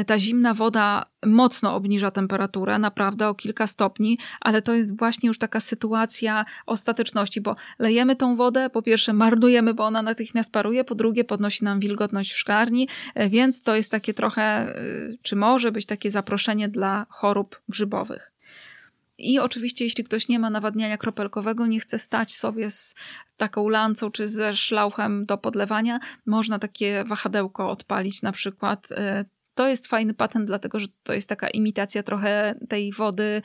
[0.05, 5.39] ta zimna woda mocno obniża temperaturę, naprawdę o kilka stopni, ale to jest właśnie już
[5.39, 10.95] taka sytuacja ostateczności, bo lejemy tą wodę, po pierwsze marnujemy, bo ona natychmiast paruje, po
[10.95, 12.89] drugie podnosi nam wilgotność w szklarni,
[13.29, 18.33] więc to jest takie trochę, y, czy może być takie zaproszenie dla chorób grzybowych.
[19.19, 22.95] I oczywiście, jeśli ktoś nie ma nawadniania kropelkowego, nie chce stać sobie z
[23.37, 28.89] taką lancą czy ze szlauchem do podlewania, można takie wahadełko odpalić na przykład.
[29.57, 33.43] To jest fajny patent, dlatego że to jest taka imitacja trochę tej wody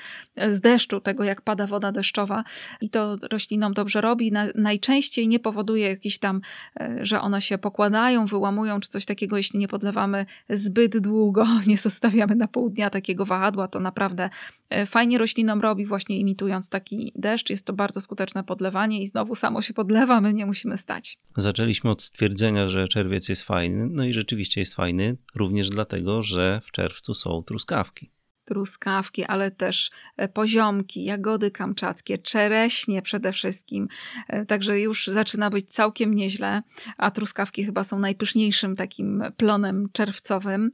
[0.52, 2.44] z deszczu, tego jak pada woda deszczowa
[2.82, 4.32] i to roślinom dobrze robi.
[4.32, 6.42] Na, najczęściej nie powoduje jakiś tam,
[6.80, 11.78] e, że one się pokładają, wyłamują czy coś takiego, jeśli nie podlewamy zbyt długo, nie
[11.78, 14.30] zostawiamy na pół dnia takiego wahadła, to naprawdę
[14.70, 17.50] e, fajnie roślinom robi, właśnie imitując taki deszcz.
[17.50, 21.20] Jest to bardzo skuteczne podlewanie i znowu samo się podlewa, my nie musimy stać.
[21.38, 26.22] Zaczęliśmy od stwierdzenia, że czerwiec jest fajny, no i rzeczywiście jest fajny, również dlatego, dlatego
[26.22, 28.10] że w czerwcu są truskawki.
[28.46, 33.88] truskawki, ale też e, poziomki, jagody kamczackie, czereśnie przede wszystkim.
[34.28, 36.62] E, także już zaczyna być całkiem nieźle,
[36.98, 40.72] a truskawki chyba są najpyszniejszym takim plonem czerwcowym.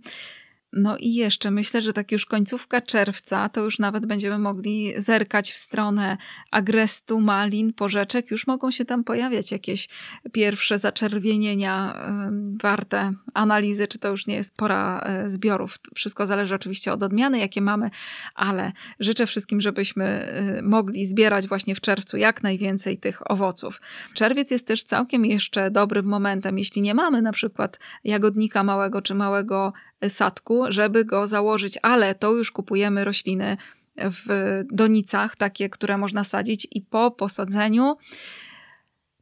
[0.73, 5.51] No i jeszcze myślę, że tak już końcówka czerwca, to już nawet będziemy mogli zerkać
[5.51, 6.17] w stronę
[6.51, 8.31] agrestu, malin, porzeczek.
[8.31, 9.89] Już mogą się tam pojawiać jakieś
[10.31, 11.95] pierwsze zaczerwienienia
[12.61, 15.75] warte analizy, czy to już nie jest pora e, zbiorów.
[15.95, 17.89] Wszystko zależy oczywiście od odmiany, jakie mamy,
[18.35, 23.81] ale życzę wszystkim, żebyśmy e, mogli zbierać właśnie w czerwcu jak najwięcej tych owoców.
[24.13, 29.15] Czerwiec jest też całkiem jeszcze dobrym momentem, jeśli nie mamy na przykład jagodnika małego czy
[29.15, 29.73] małego
[30.09, 33.57] sadku, żeby go założyć, ale to już kupujemy rośliny
[33.97, 34.25] w
[34.71, 37.93] donicach, takie, które można sadzić i po posadzeniu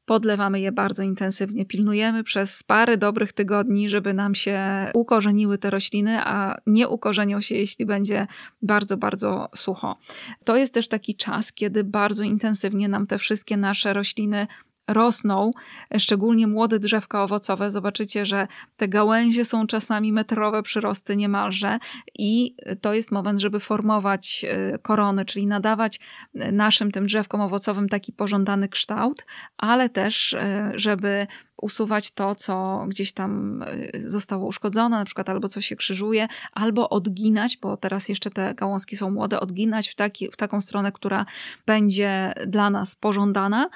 [0.06, 1.66] podlewamy je bardzo intensywnie.
[1.66, 4.62] Pilnujemy przez parę dobrych tygodni, żeby nam się
[4.94, 8.28] ukorzeniły te rośliny, a nie ukorzenią się, jeśli będzie
[8.62, 9.98] bardzo, bardzo sucho.
[10.44, 14.48] To jest też taki czas, kiedy bardzo intensywnie nam te wszystkie nasze rośliny
[14.88, 15.52] rosną,
[15.98, 17.72] szczególnie młode drzewka owocowe.
[17.72, 21.80] Zobaczycie, że te gałęzie są czasami metrowe przyrosty niemalże
[22.20, 26.00] i to jest moment, żeby formować e, korony, czyli nadawać
[26.36, 29.26] e, naszym tym drzewkom owocowym taki pożądany kształt,
[29.58, 31.28] ale też, e, żeby
[31.62, 33.64] usuwać to, co gdzieś tam
[34.06, 38.98] zostało uszkodzone, na przykład albo co się krzyżuje, albo odginać, bo teraz jeszcze te gałązki
[38.98, 41.26] są młode, odginać w, taki, w taką stronę, która
[41.66, 43.70] będzie dla nas pożądana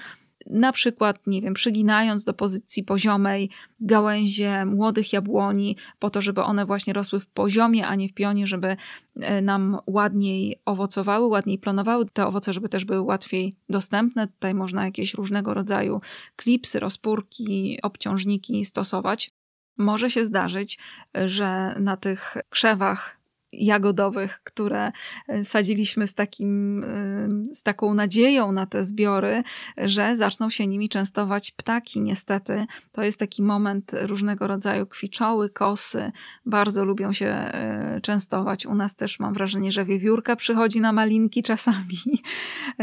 [0.50, 6.66] na przykład, nie wiem, przyginając do pozycji poziomej gałęzie młodych jabłoni, po to, żeby one
[6.66, 8.78] właśnie rosły w poziomie, a nie w pionie, żeby
[9.16, 14.28] e, nam ładniej owocowały, ładniej plonowały te owoce, żeby też były łatwiej dostępne.
[14.28, 16.02] Tutaj można jakieś różnego rodzaju
[16.36, 19.32] klipsy, rozpórki, obciążniki stosować.
[19.78, 20.80] Może się zdarzyć,
[21.26, 23.19] że na tych krzewach
[23.52, 24.92] jagodowych, które
[25.28, 29.44] e, sadziliśmy z, takim, e, z taką nadzieją na te zbiory,
[29.78, 32.02] że zaczną się nimi częstować ptaki.
[32.02, 36.12] Niestety to jest taki moment różnego rodzaju kwiczoły, kosy.
[36.46, 38.66] Bardzo lubią się e, częstować.
[38.66, 42.00] U nas też mam wrażenie, że wiewiórka przychodzi na malinki czasami.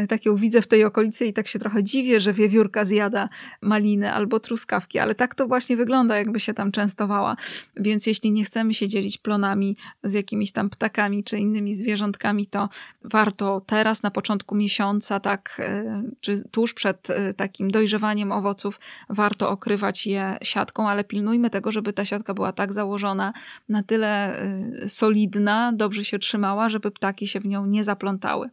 [0.09, 3.29] Tak ją widzę w tej okolicy i tak się trochę dziwię, że wiewiórka zjada
[3.62, 7.37] maliny albo truskawki, ale tak to właśnie wygląda, jakby się tam częstowała.
[7.76, 12.69] Więc jeśli nie chcemy się dzielić plonami z jakimiś tam ptakami czy innymi zwierzątkami, to
[13.05, 19.51] warto teraz na początku miesiąca, tak, e, czy tuż przed e, takim dojrzewaniem owoców, warto
[19.51, 23.33] okrywać je siatką, ale pilnujmy tego, żeby ta siatka była tak założona,
[23.69, 28.51] na tyle e, solidna, dobrze się trzymała, żeby ptaki się w nią nie zaplątały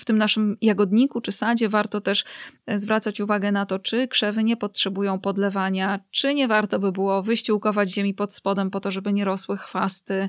[0.00, 2.24] w tym naszym jagodniku czy sadzie warto też
[2.66, 7.22] e, zwracać uwagę na to, czy krzewy nie potrzebują podlewania, czy nie warto by było
[7.22, 10.28] wyściółkować ziemi pod spodem po to, żeby nie rosły chwasty,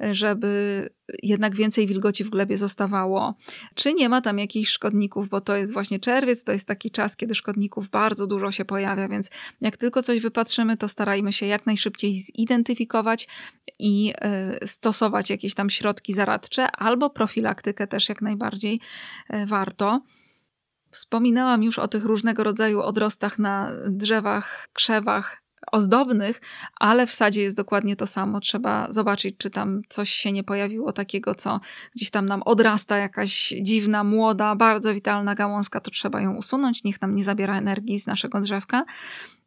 [0.00, 0.88] e, żeby
[1.22, 3.34] jednak więcej wilgoci w glebie zostawało.
[3.74, 7.16] Czy nie ma tam jakichś szkodników, bo to jest właśnie czerwiec, to jest taki czas,
[7.16, 11.66] kiedy szkodników bardzo dużo się pojawia, więc jak tylko coś wypatrzymy, to starajmy się jak
[11.66, 13.28] najszybciej zidentyfikować
[13.78, 14.12] i
[14.62, 18.80] y, stosować jakieś tam środki zaradcze albo profilaktykę też jak najbardziej
[19.34, 20.00] y, warto.
[20.90, 26.40] Wspominałam już o tych różnego rodzaju odrostach na drzewach, krzewach, ozdobnych,
[26.80, 28.40] ale w sadzie jest dokładnie to samo.
[28.40, 31.60] Trzeba zobaczyć, czy tam coś się nie pojawiło takiego, co
[31.94, 37.00] gdzieś tam nam odrasta, jakaś dziwna, młoda, bardzo witalna gałązka, to trzeba ją usunąć, niech
[37.00, 38.84] nam nie zabiera energii z naszego drzewka.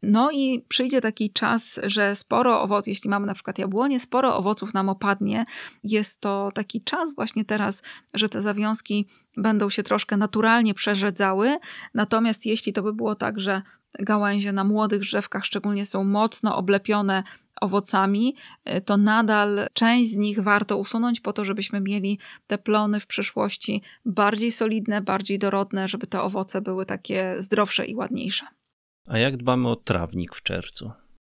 [0.01, 4.73] No i przyjdzie taki czas, że sporo owoców, jeśli mamy na przykład jabłonie, sporo owoców
[4.73, 5.45] nam opadnie.
[5.83, 11.55] Jest to taki czas właśnie teraz, że te zawiązki będą się troszkę naturalnie przerzedzały.
[11.93, 13.61] Natomiast jeśli to by było tak, że
[13.99, 17.23] gałęzie na młodych drzewkach szczególnie są mocno oblepione
[17.61, 18.35] owocami,
[18.69, 23.07] y, to nadal część z nich warto usunąć po to, żebyśmy mieli te plony w
[23.07, 28.45] przyszłości bardziej solidne, bardziej dorodne, żeby te owoce były takie zdrowsze i ładniejsze.
[29.07, 30.91] A jak dbamy o trawnik w czerwcu?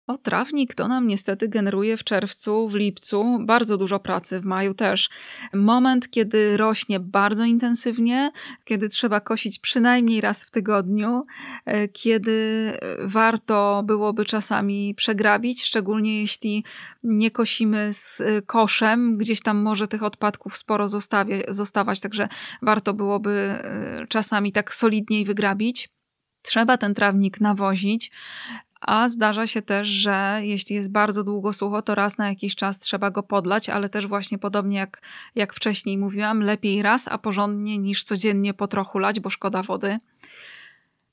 [0.09, 4.75] O, trawnik to nam niestety generuje w czerwcu, w lipcu bardzo dużo pracy, w maju
[4.75, 5.09] też.
[5.55, 8.33] Moment, kiedy rośnie bardzo intensywnie,
[8.65, 11.23] kiedy trzeba kosić przynajmniej raz w tygodniu,
[11.65, 12.73] e, kiedy
[13.05, 16.65] warto byłoby czasami przegrabić, szczególnie jeśli
[17.03, 22.29] nie kosimy z e, koszem, gdzieś tam może tych odpadków sporo zostawie, zostawać, także
[22.63, 25.89] warto byłoby e, czasami tak solidniej wygrabić.
[26.43, 28.11] Trzeba ten trawnik nawozić,
[28.81, 32.79] a zdarza się też, że jeśli jest bardzo długo sucho, to raz na jakiś czas
[32.79, 35.03] trzeba go podlać, ale też właśnie podobnie jak,
[35.35, 39.99] jak wcześniej mówiłam, lepiej raz, a porządnie niż codziennie po trochu lać, bo szkoda wody.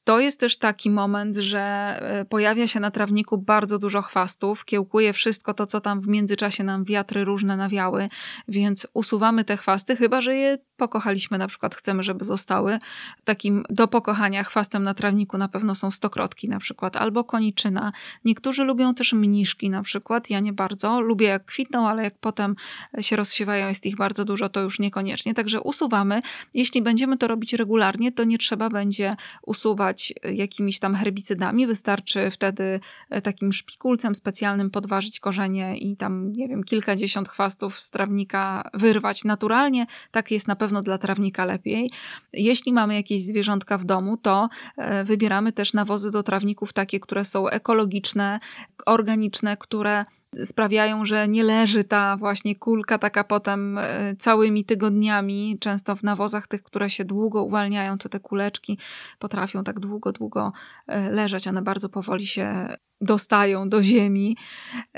[0.06, 5.14] To jest też taki moment, że e, pojawia się na trawniku bardzo dużo chwastów, kiełkuje
[5.14, 8.10] wszystko to, co tam w międzyczasie nam wiatry różne nawiały,
[8.48, 12.80] więc usuwamy te chwasty, chyba że je pokochaliśmy, na przykład chcemy, żeby zostały.
[13.24, 17.92] Takim do pokochania chwastem na trawniku na pewno są stokrotki na przykład, albo koniczyna.
[18.26, 21.02] Niektórzy lubią też mniszki na przykład, ja nie bardzo.
[21.02, 22.56] Lubię jak kwitną, ale jak potem
[23.02, 25.34] się rozsiewają, jest ich bardzo dużo, to już niekoniecznie.
[25.34, 26.22] Także usuwamy.
[26.54, 29.16] Jeśli będziemy to robić regularnie, to nie trzeba będzie
[29.46, 29.95] usuwać
[30.34, 31.68] jakimiś tam herbicydami.
[31.68, 32.80] Wystarczy wtedy
[33.24, 39.86] takim szpikulcem specjalnym podważyć korzenie i tam, nie wiem, kilkadziesiąt chwastów z trawnika wyrwać naturalnie.
[40.12, 41.92] Tak jest na pewno dla trawnika lepiej.
[42.34, 47.26] Jeśli mamy jakieś zwierzątka w domu, to e, wybieramy też nawozy do trawników takie, które
[47.26, 48.40] są ekologiczne,
[48.86, 50.06] organiczne, które
[50.44, 55.58] sprawiają, że nie leży ta właśnie kulka taka potem e, całymi tygodniami.
[55.60, 58.80] Często w nawozach tych, które się długo uwalniają, to te kuleczki
[59.20, 60.54] potrafią tak długo, długo
[60.88, 61.48] e, leżeć.
[61.48, 64.38] One bardzo powoli się dostają do ziemi.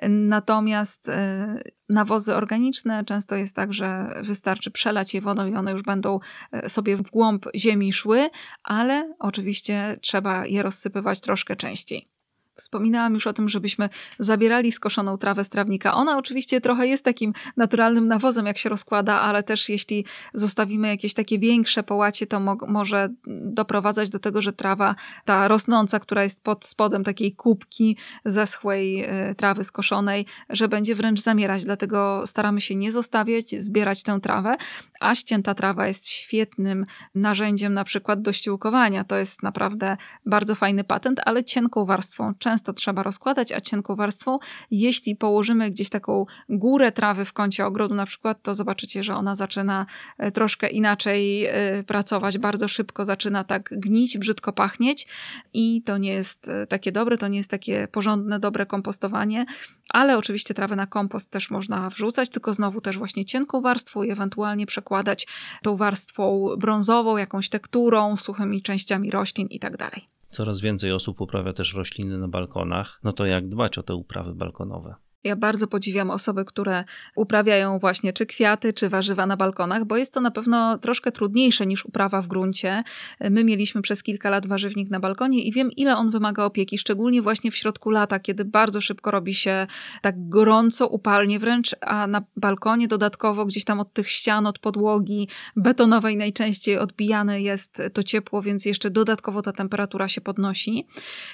[0.09, 5.83] Natomiast e, nawozy organiczne często jest tak, że wystarczy przelać je wodą i one już
[5.83, 6.19] będą
[6.67, 8.29] sobie w głąb ziemi szły,
[8.63, 12.16] ale oczywiście trzeba je rozsypywać troszkę częściej.
[12.57, 13.89] Wspominałam już o tym, żebyśmy
[14.19, 15.93] zabierali skoszoną trawę z trawnika.
[15.93, 21.13] Ona oczywiście trochę jest takim naturalnym nawozem, jak się rozkłada, ale też jeśli zostawimy jakieś
[21.13, 26.43] takie większe połacie, to mo może doprowadzać do tego, że trawa, ta rosnąca, która jest
[26.43, 31.63] pod spodem takiej kubki zeschłej y, trawy skoszonej, że będzie wręcz zamierać.
[31.63, 34.57] Dlatego staramy się nie zostawiać, zbierać tę trawę,
[34.99, 39.03] a ścięta trawa jest świetnym narzędziem na przykład do ściółkowania.
[39.03, 44.35] To jest naprawdę bardzo fajny patent, ale cienką warstwą często trzeba rozkładać, a cienką warstwą.
[44.71, 49.35] Jeśli położymy gdzieś taką górę trawy w kącie ogrodu na przykład, to zobaczycie, że ona
[49.35, 49.85] zaczyna
[50.17, 55.07] e, troszkę inaczej e, pracować, bardzo szybko zaczyna tak gnić, brzydko pachnieć
[55.53, 59.45] i to nie jest e, takie dobre, to nie jest takie porządne, dobre kompostowanie,
[59.89, 64.11] ale oczywiście trawę na kompost też można wrzucać, tylko znowu też właśnie cienką warstwą i
[64.11, 65.27] ewentualnie przekładać
[65.63, 70.16] tą warstwą brązową, jakąś tekturą, suchymi częściami roślin i tak dalej.
[70.29, 72.99] Coraz więcej osób uprawia też rośliny na balkonach.
[73.03, 74.95] No to jak dbać o te uprawy balkonowe?
[75.27, 76.83] Ja bardzo podziwiam osoby, które
[77.15, 81.65] uprawiają właśnie czy kwiaty, czy warzywa na balkonach, bo jest to na pewno troszkę trudniejsze
[81.65, 82.83] niż uprawa w gruncie.
[83.19, 87.21] My mieliśmy przez kilka lat warzywnik na balkonie i wiem, ile on wymaga opieki, szczególnie
[87.21, 89.67] właśnie w środku lata, kiedy bardzo szybko robi się
[90.01, 95.27] tak gorąco, upalnie wręcz, a na balkonie dodatkowo gdzieś tam od tych ścian, od podłogi
[95.55, 100.87] betonowej najczęściej odbijane jest to ciepło, więc jeszcze dodatkowo ta temperatura się podnosi.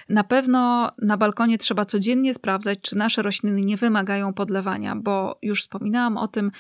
[0.09, 5.61] Na pewno na balkonie trzeba codziennie sprawdzać, czy nasze rośliny nie wymagają podlewania, bo już
[5.61, 6.51] wspominałam o tym,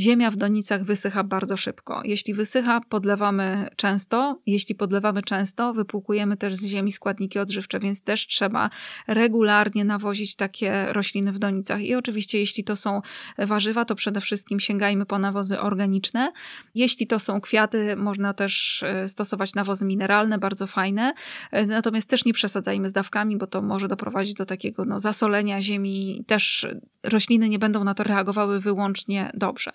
[0.00, 2.00] Ziemia w donicach wysycha bardzo szybko.
[2.04, 4.40] Jeśli wysycha, podlewamy często.
[4.46, 8.70] Jeśli podlewamy często, wypłukujemy też z ziemi składniki odżywcze, więc też trzeba
[9.06, 11.82] regularnie nawozić takie rośliny w donicach.
[11.82, 13.02] I oczywiście, jeśli to są
[13.38, 16.32] warzywa, to przede wszystkim sięgajmy po nawozy organiczne.
[16.74, 21.14] Jeśli to są kwiaty, można też e, stosować nawozy mineralne, bardzo fajne.
[21.50, 25.62] E, natomiast też nie przesadzajmy z dawkami, bo to może doprowadzić do takiego no, zasolenia
[25.62, 26.24] ziemi.
[26.26, 26.66] Też
[27.02, 29.70] rośliny nie będą na to reagowały wyłącznie dobrze.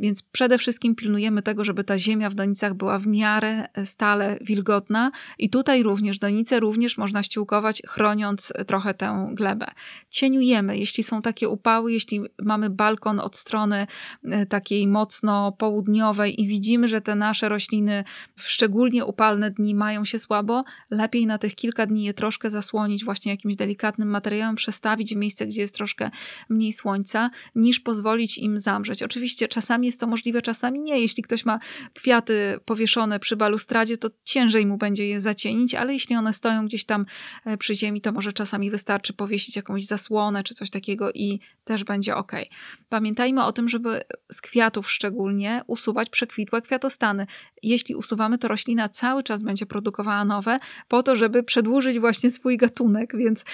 [0.00, 5.10] Więc przede wszystkim pilnujemy tego, żeby ta ziemia w donicach była w miarę stale wilgotna
[5.38, 9.66] i tutaj również donice również można ściółkować, chroniąc trochę tę glebę.
[10.10, 13.86] Cieniujemy, jeśli są takie upały, jeśli mamy balkon od strony
[14.24, 18.04] e, takiej mocno południowej i widzimy, że te nasze rośliny
[18.36, 23.04] w szczególnie upalne dni mają się słabo, lepiej na tych kilka dni je troszkę zasłonić
[23.04, 26.10] właśnie jakimś delikatnym materiałem, przestawić w miejsce, gdzie jest troszkę
[26.48, 29.02] mniej słońca, niż pozwolić im zamrzeć.
[29.02, 31.00] Oczywiście czasami jest to możliwe, czasami nie.
[31.00, 31.58] Jeśli ktoś ma
[31.94, 36.84] kwiaty powieszone przy balustradzie, to ciężej mu będzie je zacienić, ale jeśli one stoją gdzieś
[36.84, 37.06] tam
[37.44, 41.84] e, przy ziemi, to może czasami wystarczy powiesić jakąś zasłonę czy coś takiego i też
[41.84, 42.32] będzie ok.
[42.88, 47.26] Pamiętajmy o tym, żeby z kwiatów szczególnie usuwać przekwitłe kwiatostany.
[47.62, 52.56] Jeśli usuwamy, to roślina cały czas będzie produkowała nowe, po to, żeby przedłużyć właśnie swój
[52.56, 53.44] gatunek, więc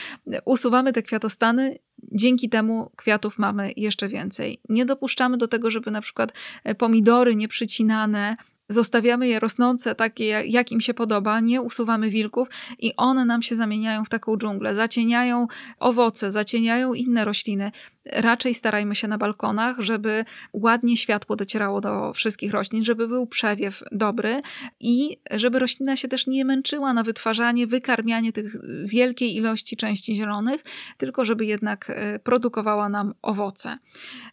[0.44, 1.79] usuwamy te kwiatostany
[2.13, 4.61] Dzięki temu kwiatów mamy jeszcze więcej.
[4.69, 6.33] Nie dopuszczamy do tego, żeby na przykład
[6.65, 8.37] e, pomidory nieprzycinane
[8.69, 13.57] Zostawiamy je rosnące takie, jak im się podoba, nie usuwamy wilków i one nam się
[13.57, 14.75] zamieniają w taką dżunglę.
[14.75, 15.47] Zacieniają
[15.79, 17.73] owoce, zacieniają inne rośliny.
[18.12, 23.83] Raczej starajmy się na balkonach, żeby ładnie światło docierało do wszystkich roślin, żeby był przewiew
[23.92, 24.42] dobry
[24.81, 30.64] i żeby roślina się też nie męczyła na wytwarzanie, wykarmianie tych wielkiej ilości części zielonych,
[30.99, 33.79] tylko żeby jednak e, produkowała nam owoce.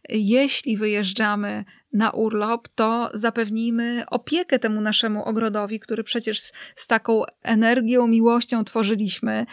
[0.10, 7.24] Jeśli wyjeżdżamy na urlop, to zapewnijmy opiekę temu naszemu ogrodowi, który przecież z, z taką
[7.44, 9.46] energią, miłością tworzyliśmy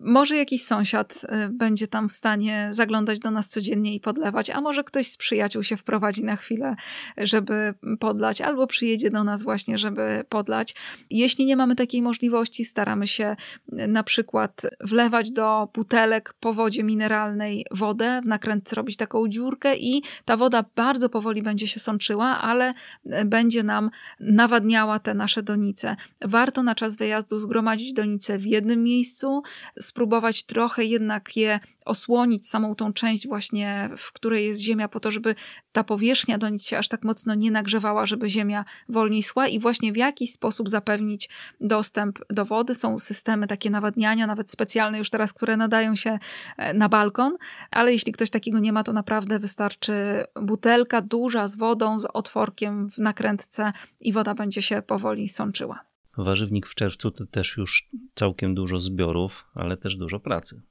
[0.00, 4.60] może jakiś sąsiad y, będzie tam w stanie zaglądać do nas codziennie i podlewać, a
[4.60, 6.76] może ktoś z przyjaciół się wprowadzi na chwilę,
[7.16, 10.74] żeby podlać, albo przyjedzie do nas właśnie, żeby podlać.
[11.10, 13.36] Jeśli nie mamy takiej możliwości, staramy się
[13.78, 19.76] y, na przykład wlewać do butelek po wodzie mineralnej wodę, w nakrętce robić taką dziurkę
[19.76, 22.74] i ta woda bardzo powoli będzie się sączyła, ale
[23.06, 23.90] y, będzie nam
[24.20, 25.96] nawadniała te nasze donice.
[26.24, 29.42] Warto na czas wyjazdu zgromadzić donice w jednym miejscu,
[29.88, 35.10] spróbować trochę jednak je osłonić, samą tą część właśnie, w której jest ziemia, po to,
[35.10, 35.34] żeby
[35.72, 39.92] ta powierzchnia do nic się aż tak mocno nie nagrzewała, żeby ziemia wolniej i właśnie
[39.92, 41.28] w jakiś sposób zapewnić
[41.60, 42.74] dostęp do wody.
[42.74, 46.18] Są systemy takie nawadniania, nawet specjalne już teraz, które nadają się
[46.56, 47.36] e, na balkon,
[47.70, 52.90] ale jeśli ktoś takiego nie ma, to naprawdę wystarczy butelka duża z wodą, z otworkiem
[52.90, 55.87] w nakrętce i woda będzie się powoli sączyła.
[56.24, 60.62] Warzywnik w czerwcu to też już całkiem dużo zbiorów, ale też dużo pracy.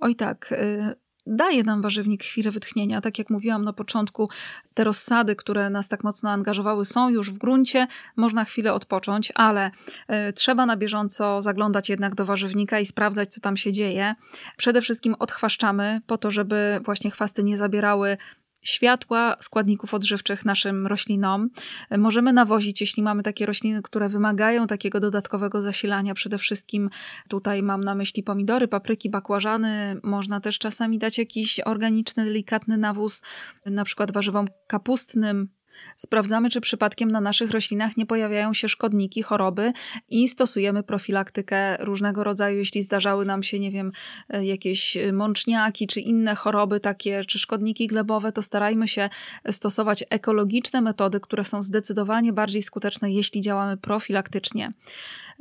[0.00, 0.94] Oj tak, y,
[1.26, 3.00] daje nam warzywnik chwilę wytchnienia.
[3.00, 4.30] Tak jak mówiłam na początku,
[4.74, 7.86] te rozsady, które nas tak mocno angażowały, są już w gruncie,
[8.16, 9.70] można chwilę odpocząć, ale
[10.28, 14.14] y, trzeba na bieżąco zaglądać jednak do warzywnika i sprawdzać, co tam się dzieje.
[14.56, 18.16] Przede wszystkim odchwaszczamy po to, żeby właśnie chwasty nie zabierały
[18.64, 21.50] światła, składników odżywczych naszym roślinom.
[21.98, 26.14] Możemy nawozić, jeśli mamy takie rośliny, które wymagają takiego dodatkowego zasilania.
[26.14, 26.88] Przede wszystkim
[27.28, 30.00] tutaj mam na myśli pomidory, papryki, bakłażany.
[30.02, 33.22] Można też czasami dać jakiś organiczny, delikatny nawóz,
[33.66, 35.48] na przykład warzywom kapustnym,
[35.96, 39.72] Sprawdzamy, czy przypadkiem na naszych roślinach nie pojawiają się szkodniki, choroby
[40.10, 43.92] i stosujemy profilaktykę różnego rodzaju, jeśli zdarzały nam się, nie wiem,
[44.28, 49.08] e, jakieś mączniaki czy inne choroby takie, czy szkodniki glebowe, to starajmy się
[49.50, 54.70] stosować ekologiczne metody, które są zdecydowanie bardziej skuteczne, jeśli działamy profilaktycznie.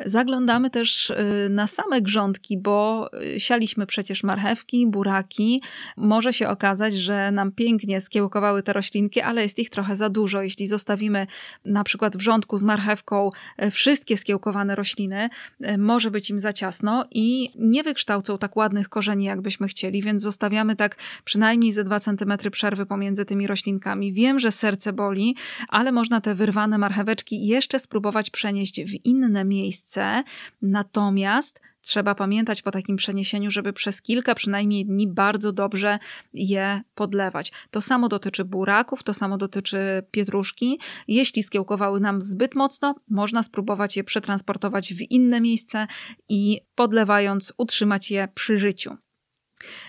[0.05, 5.61] Zaglądamy też y, na same grządki, bo y, sialiśmy przecież marchewki, buraki.
[5.97, 10.41] Może się okazać, że nam pięknie skiełkowały te roślinki, ale jest ich trochę za dużo.
[10.41, 11.27] Jeśli zostawimy
[11.65, 13.29] na przykład w rządku z marchewką
[13.63, 15.29] y, wszystkie skiełkowane rośliny,
[15.77, 20.75] może być im za ciasno i nie wykształcą tak ładnych korzeni, jakbyśmy chcieli, więc zostawiamy
[20.75, 24.13] tak przynajmniej ze 2 cm przerwy pomiędzy tymi roślinkami.
[24.13, 25.35] Wiem, że serce boli,
[25.67, 30.23] ale można te wyrwane marcheweczki jeszcze spróbować przenieść w inne miejsce miejsce,
[30.61, 35.99] natomiast trzeba pamiętać po takim przeniesieniu, żeby przez kilka przynajmniej dni bardzo dobrze
[36.33, 37.51] je podlewać.
[37.71, 40.79] To samo dotyczy buraków, to samo dotyczy pietruszki.
[41.07, 45.87] Jeśli skiełkowały nam zbyt mocno, można spróbować je przetransportować w inne miejsce
[46.29, 48.97] i podlewając utrzymać je przy życiu.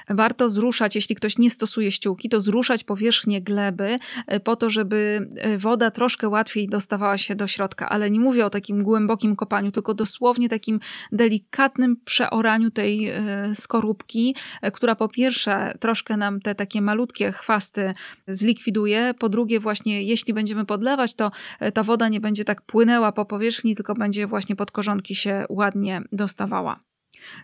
[0.09, 5.29] Warto zruszać, jeśli ktoś nie stosuje ściółki, to zruszać powierzchnię gleby e, po to, żeby
[5.37, 7.89] e, woda troszkę łatwiej dostawała się do środka.
[7.89, 10.81] Ale nie mówię o takim głębokim kopaniu, tylko dosłownie takim
[11.13, 13.21] delikatnym przeoraniu tej e,
[13.55, 14.37] skorupki,
[14.73, 17.93] która po pierwsze troszkę nam te takie malutkie chwasty
[18.29, 21.31] zlikwiduje, po drugie właśnie jeśli będziemy podlewać, to
[21.75, 26.03] ta woda nie będzie tak płynęła po powierzchni, tylko będzie właśnie pod korzonki się ładnie
[26.13, 26.94] dostawała.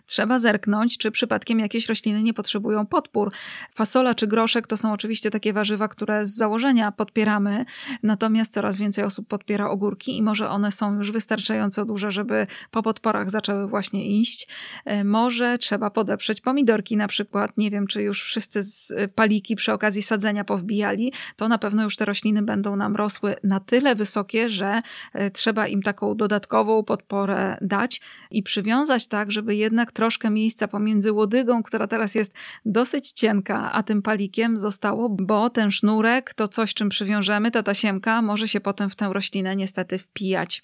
[0.05, 3.31] Trzeba zerknąć, czy przypadkiem jakieś rośliny nie potrzebują podpór.
[3.75, 7.65] Fasola czy groszek to są oczywiście takie warzywa, które z założenia podpieramy,
[8.03, 12.83] natomiast coraz więcej osób podpiera ogórki i może one są już wystarczająco duże, żeby po
[12.83, 14.47] podporach zaczęły właśnie iść.
[14.85, 17.57] E, może trzeba podeprzeć pomidorki na przykład.
[17.57, 21.83] Nie wiem, czy już wszyscy z e, paliki przy okazji sadzenia powbijali, to na pewno
[21.83, 24.81] już te rośliny będą nam rosły na tyle wysokie, że
[25.13, 28.01] e, trzeba im taką dodatkową podporę dać
[28.31, 32.33] i przywiązać tak, żeby je jednak troszkę miejsca pomiędzy łodygą, która teraz jest
[32.65, 38.21] dosyć cienka, a tym palikiem zostało, bo ten sznurek to coś, czym przywiążemy, ta tasiemka
[38.21, 40.63] może się potem w tę roślinę niestety wpijać.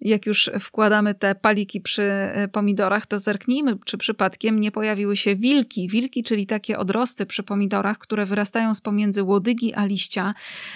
[0.00, 5.36] Jak już wkładamy te paliki przy e, pomidorach, to zerknijmy, czy przypadkiem nie pojawiły się
[5.36, 5.88] wilki.
[5.88, 10.34] Wilki, czyli takie odrosty przy pomidorach, które wyrastają z pomiędzy łodygi a liścia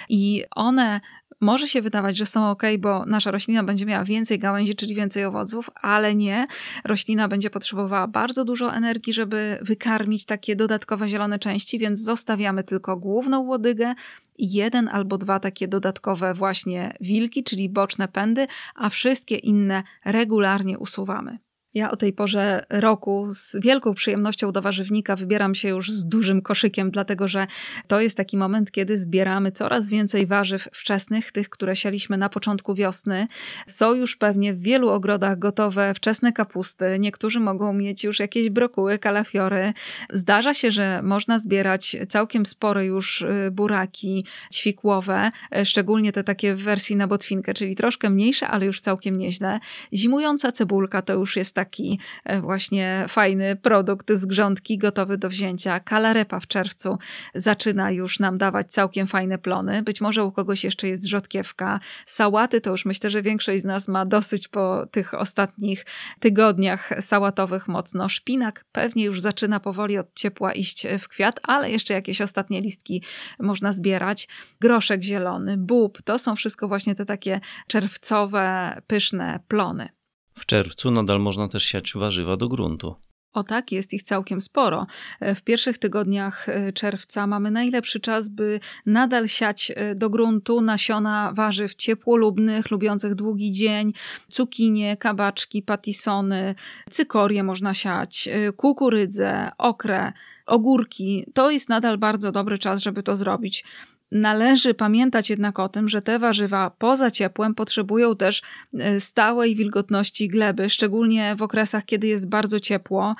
[0.09, 1.01] i one
[1.41, 5.25] może się wydawać, że są ok, bo nasza roślina będzie miała więcej gałęzi, czyli więcej
[5.25, 6.47] owoców, ale nie.
[6.83, 12.97] Roślina będzie potrzebowała bardzo dużo energii, żeby wykarmić takie dodatkowe zielone części, więc zostawiamy tylko
[12.97, 13.95] główną łodygę,
[14.37, 21.37] jeden albo dwa takie dodatkowe właśnie wilki, czyli boczne pędy, a wszystkie inne regularnie usuwamy.
[21.77, 26.41] Ja o tej porze roku z wielką przyjemnością do warzywnika wybieram się już z dużym
[26.41, 27.47] koszykiem, dlatego że
[27.87, 32.75] to jest taki moment, kiedy zbieramy coraz więcej warzyw wczesnych, tych, które sialiśmy na początku
[32.75, 33.27] wiosny.
[33.67, 36.85] Są już pewnie w wielu ogrodach gotowe wczesne kapusty.
[36.99, 39.73] Niektórzy mogą mieć już jakieś brokuły, kalafiory.
[40.13, 46.55] Zdarza się, że można zbierać całkiem spore już y, buraki ćwikłowe, y, szczególnie te takie
[46.55, 49.59] w wersji na botwinkę, czyli troszkę mniejsze, ale już całkiem nieźle.
[49.93, 55.79] Zimująca cebulka to już jest taki e, właśnie fajny produkt z grządki, gotowy do wzięcia.
[55.79, 56.97] Kalarepa w czerwcu
[57.35, 59.83] zaczyna już nam dawać całkiem fajne plony.
[59.83, 61.79] Być może u kogoś jeszcze jest rzodkiewka.
[62.05, 65.85] Sałaty to już myślę, że większość z nas ma dosyć po tych ostatnich
[66.19, 68.09] tygodniach sałatowych mocno.
[68.09, 73.03] Szpinak pewnie już zaczyna powoli od ciepła iść w kwiat, ale jeszcze jakieś ostatnie listki
[73.39, 74.27] można zbierać.
[74.61, 79.96] Groszek zielony, bób, to są wszystko właśnie te takie czerwcowe, pyszne plony.
[80.37, 82.95] W czerwcu nadal można też siać warzywa do gruntu.
[83.33, 84.87] O tak, jest ich całkiem sporo.
[85.21, 91.31] W pierwszych tygodniach e, czerwca mamy najlepszy czas, by nadal siać e, do gruntu nasiona
[91.35, 93.93] warzyw ciepłolubnych, lubiących długi dzień,
[94.29, 96.55] cukinie, kabaczki, patisony,
[96.89, 100.13] cykorie można siać, e, kukurydzę, okrę,
[100.45, 101.25] ogórki.
[101.33, 103.63] To jest nadal bardzo dobry czas, żeby to zrobić.
[104.11, 108.41] Należy pamiętać jednak o tym, że te warzywa poza ciepłem potrzebują też
[108.73, 113.15] e, stałej wilgotności gleby, szczególnie w okresach, kiedy jest bardzo ciepło.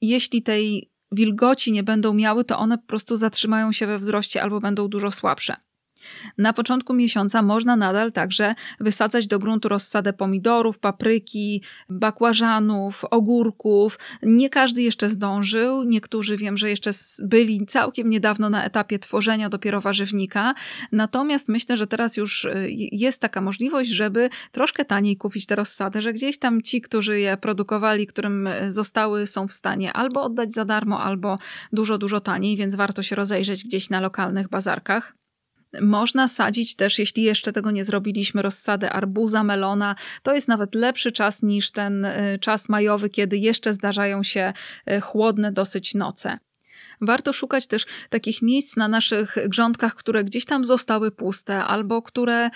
[0.00, 4.60] Jeśli tej wilgoci nie będą miały, to one po prostu zatrzymają się we wzroście albo
[4.60, 5.56] będą dużo słabsze.
[6.38, 13.98] Na początku miesiąca można nadal także wysadzać do gruntu rozsadę pomidorów, papryki, bakłażanów, ogórków.
[14.22, 15.84] Nie każdy jeszcze zdążył.
[15.84, 16.90] Niektórzy wiem, że jeszcze
[17.24, 20.54] byli całkiem niedawno na etapie tworzenia dopiero warzywnika.
[20.92, 26.02] Natomiast myślę, że teraz już y, jest taka możliwość, żeby troszkę taniej kupić te rozsady,
[26.02, 30.52] że gdzieś tam ci, którzy je produkowali, którym y, zostały, są w stanie albo oddać
[30.52, 31.38] za darmo, albo
[31.72, 35.14] dużo, dużo taniej, więc warto się rozejrzeć gdzieś na lokalnych bazarkach.
[35.80, 39.94] Można sadzić też, jeśli jeszcze tego nie zrobiliśmy, rozsadę arbuza, melona.
[40.22, 44.52] To jest nawet lepszy czas niż ten y, czas majowy, kiedy jeszcze zdarzają się
[44.90, 46.38] y, chłodne dosyć noce.
[47.00, 52.34] Warto szukać też takich miejsc na naszych grządkach, które gdzieś tam zostały puste albo które
[52.34, 52.50] e,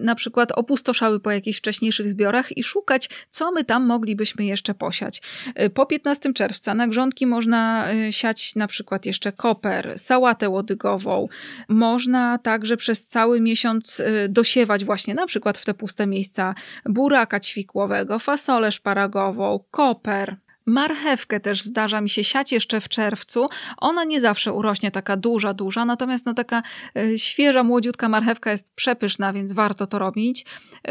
[0.00, 5.22] na przykład opustoszały po jakichś wcześniejszych zbiorach i szukać, co my tam moglibyśmy jeszcze posiać.
[5.54, 11.28] E, po 15 czerwca na grządki można e, siać na przykład jeszcze koper, sałatę łodygową.
[11.68, 18.18] Można także przez cały miesiąc dosiewać właśnie na przykład w te puste miejsca buraka ćwikłowego,
[18.18, 20.36] fasolę szparagową, koper,
[20.66, 23.48] Marchewkę też zdarza mi się siać jeszcze w czerwcu.
[23.76, 26.62] Ona nie zawsze urośnie taka duża, duża, natomiast no taka
[26.98, 30.46] y, świeża, młodziutka marchewka jest przepyszna, więc warto to robić.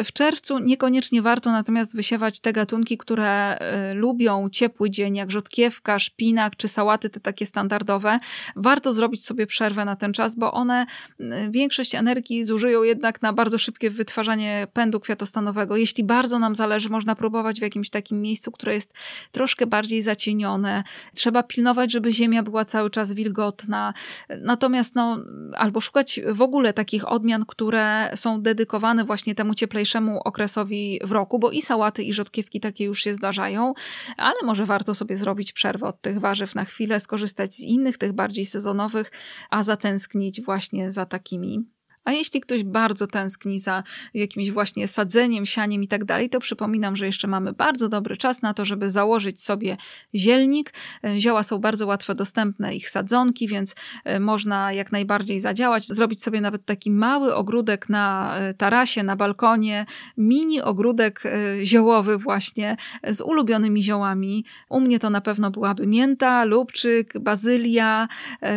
[0.06, 3.58] W czerwcu niekoniecznie warto natomiast wysiewać te gatunki, które
[3.92, 8.20] y, lubią ciepły dzień, jak rzodkiewka, szpinak czy sałaty te takie standardowe.
[8.56, 10.86] Warto zrobić sobie przerwę na ten czas, bo one
[11.20, 15.78] y, większość energii zużyją jednak na bardzo szybkie wytwarzanie pędu kwiatostanowego.
[15.78, 18.94] Jeśli bardzo nam zależy, można próbować w jakimś takim miejscu, które jest
[19.32, 20.84] troszkę troszkę bardziej zacienione.
[21.14, 23.94] Trzeba pilnować, żeby ziemia była cały czas wilgotna.
[24.42, 25.18] Natomiast no,
[25.54, 31.40] albo szukać w ogóle takich odmian, które są dedykowane właśnie temu cieplejszemu okresowi w roku,
[31.40, 33.74] bo i sałaty, i rzodkiewki takie już się zdarzają,
[34.18, 38.14] ale może warto sobie zrobić przerwę od tych warzyw na chwilę, skorzystać z innych, tych
[38.14, 39.12] bardziej sezonowych,
[39.50, 41.75] a zatęsknić właśnie za takimi
[42.06, 43.84] a jeśli ktoś bardzo tęskni za
[44.14, 48.42] jakimś właśnie sadzeniem, sianiem i tak dalej, to przypominam, że jeszcze mamy bardzo dobry czas
[48.42, 49.78] na to, żeby założyć sobie
[50.16, 50.74] zielnik.
[51.04, 55.88] E, zioła są bardzo łatwo dostępne, ich sadzonki, więc e, można jak najbardziej zadziałać.
[55.88, 59.86] Zrobić sobie nawet taki mały ogródek na e, tarasie, na balkonie,
[60.18, 61.24] mini ogródek
[61.64, 62.78] ziołowy właśnie
[63.08, 64.46] z ulubionymi ziołami.
[64.70, 68.08] U mnie to na pewno byłaby mięta, lubczyk, bazylia,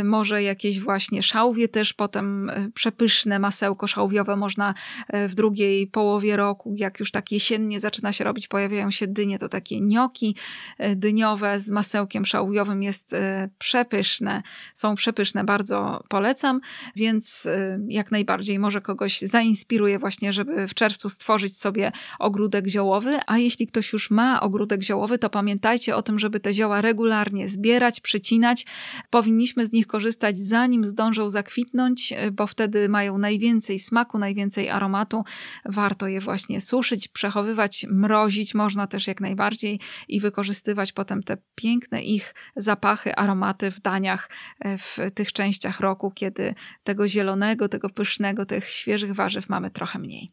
[0.04, 4.74] może jakieś właśnie szałwie też potem przepyszne masełko szałwiowe można
[5.08, 9.38] e, w drugiej połowie roku, jak już tak jesiennie zaczyna się robić, pojawiają się dynie,
[9.38, 10.36] to takie nioki
[10.78, 14.42] e, dyniowe z masełkiem szałwiowym jest e, przepyszne.
[14.74, 16.60] Są przepyszne, bardzo polecam,
[16.96, 17.48] więc
[17.88, 23.66] jak najbardziej może kogoś zainspiruje właśnie, żeby w czerwcu stworzyć sobie ogródek ziołowy, a jeśli
[23.66, 28.66] ktoś już ma ogródek ziołowy, to pamiętajcie o tym, żeby te zioła regularnie zbierać, przycinać.
[29.10, 35.24] Powinniśmy z nich korzystać zanim zdążą zakwitnąć, bo wtedy mają najwięcej smaku, najwięcej aromatu.
[35.64, 42.02] Warto je właśnie suszyć, przechowywać, mrozić można też jak najbardziej i wykorzystywać potem te piękne
[42.02, 46.54] ich zapachy, aromaty w daniach e, w tych częściach roku, kiedy
[46.84, 50.32] tego zielonego, tego pysznego, tych świeżych warzyw mamy trochę mniej.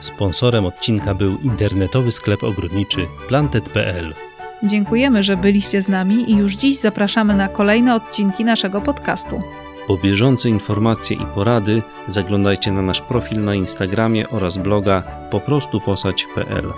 [0.00, 4.14] Sponsorem odcinka był internetowy sklep ogrodniczy plantet.pl
[4.62, 9.63] Dziękujemy, że byliście z nami i już dziś zapraszamy na kolejne odcinki naszego podcastu.
[9.86, 16.72] Po bieżące informacje i porady zaglądajcie na nasz profil na Instagramie oraz bloga poprostupostać.pl.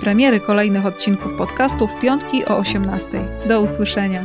[0.00, 3.08] Premiery kolejnych odcinków podcastu w piątki o 18.
[3.48, 4.24] Do usłyszenia.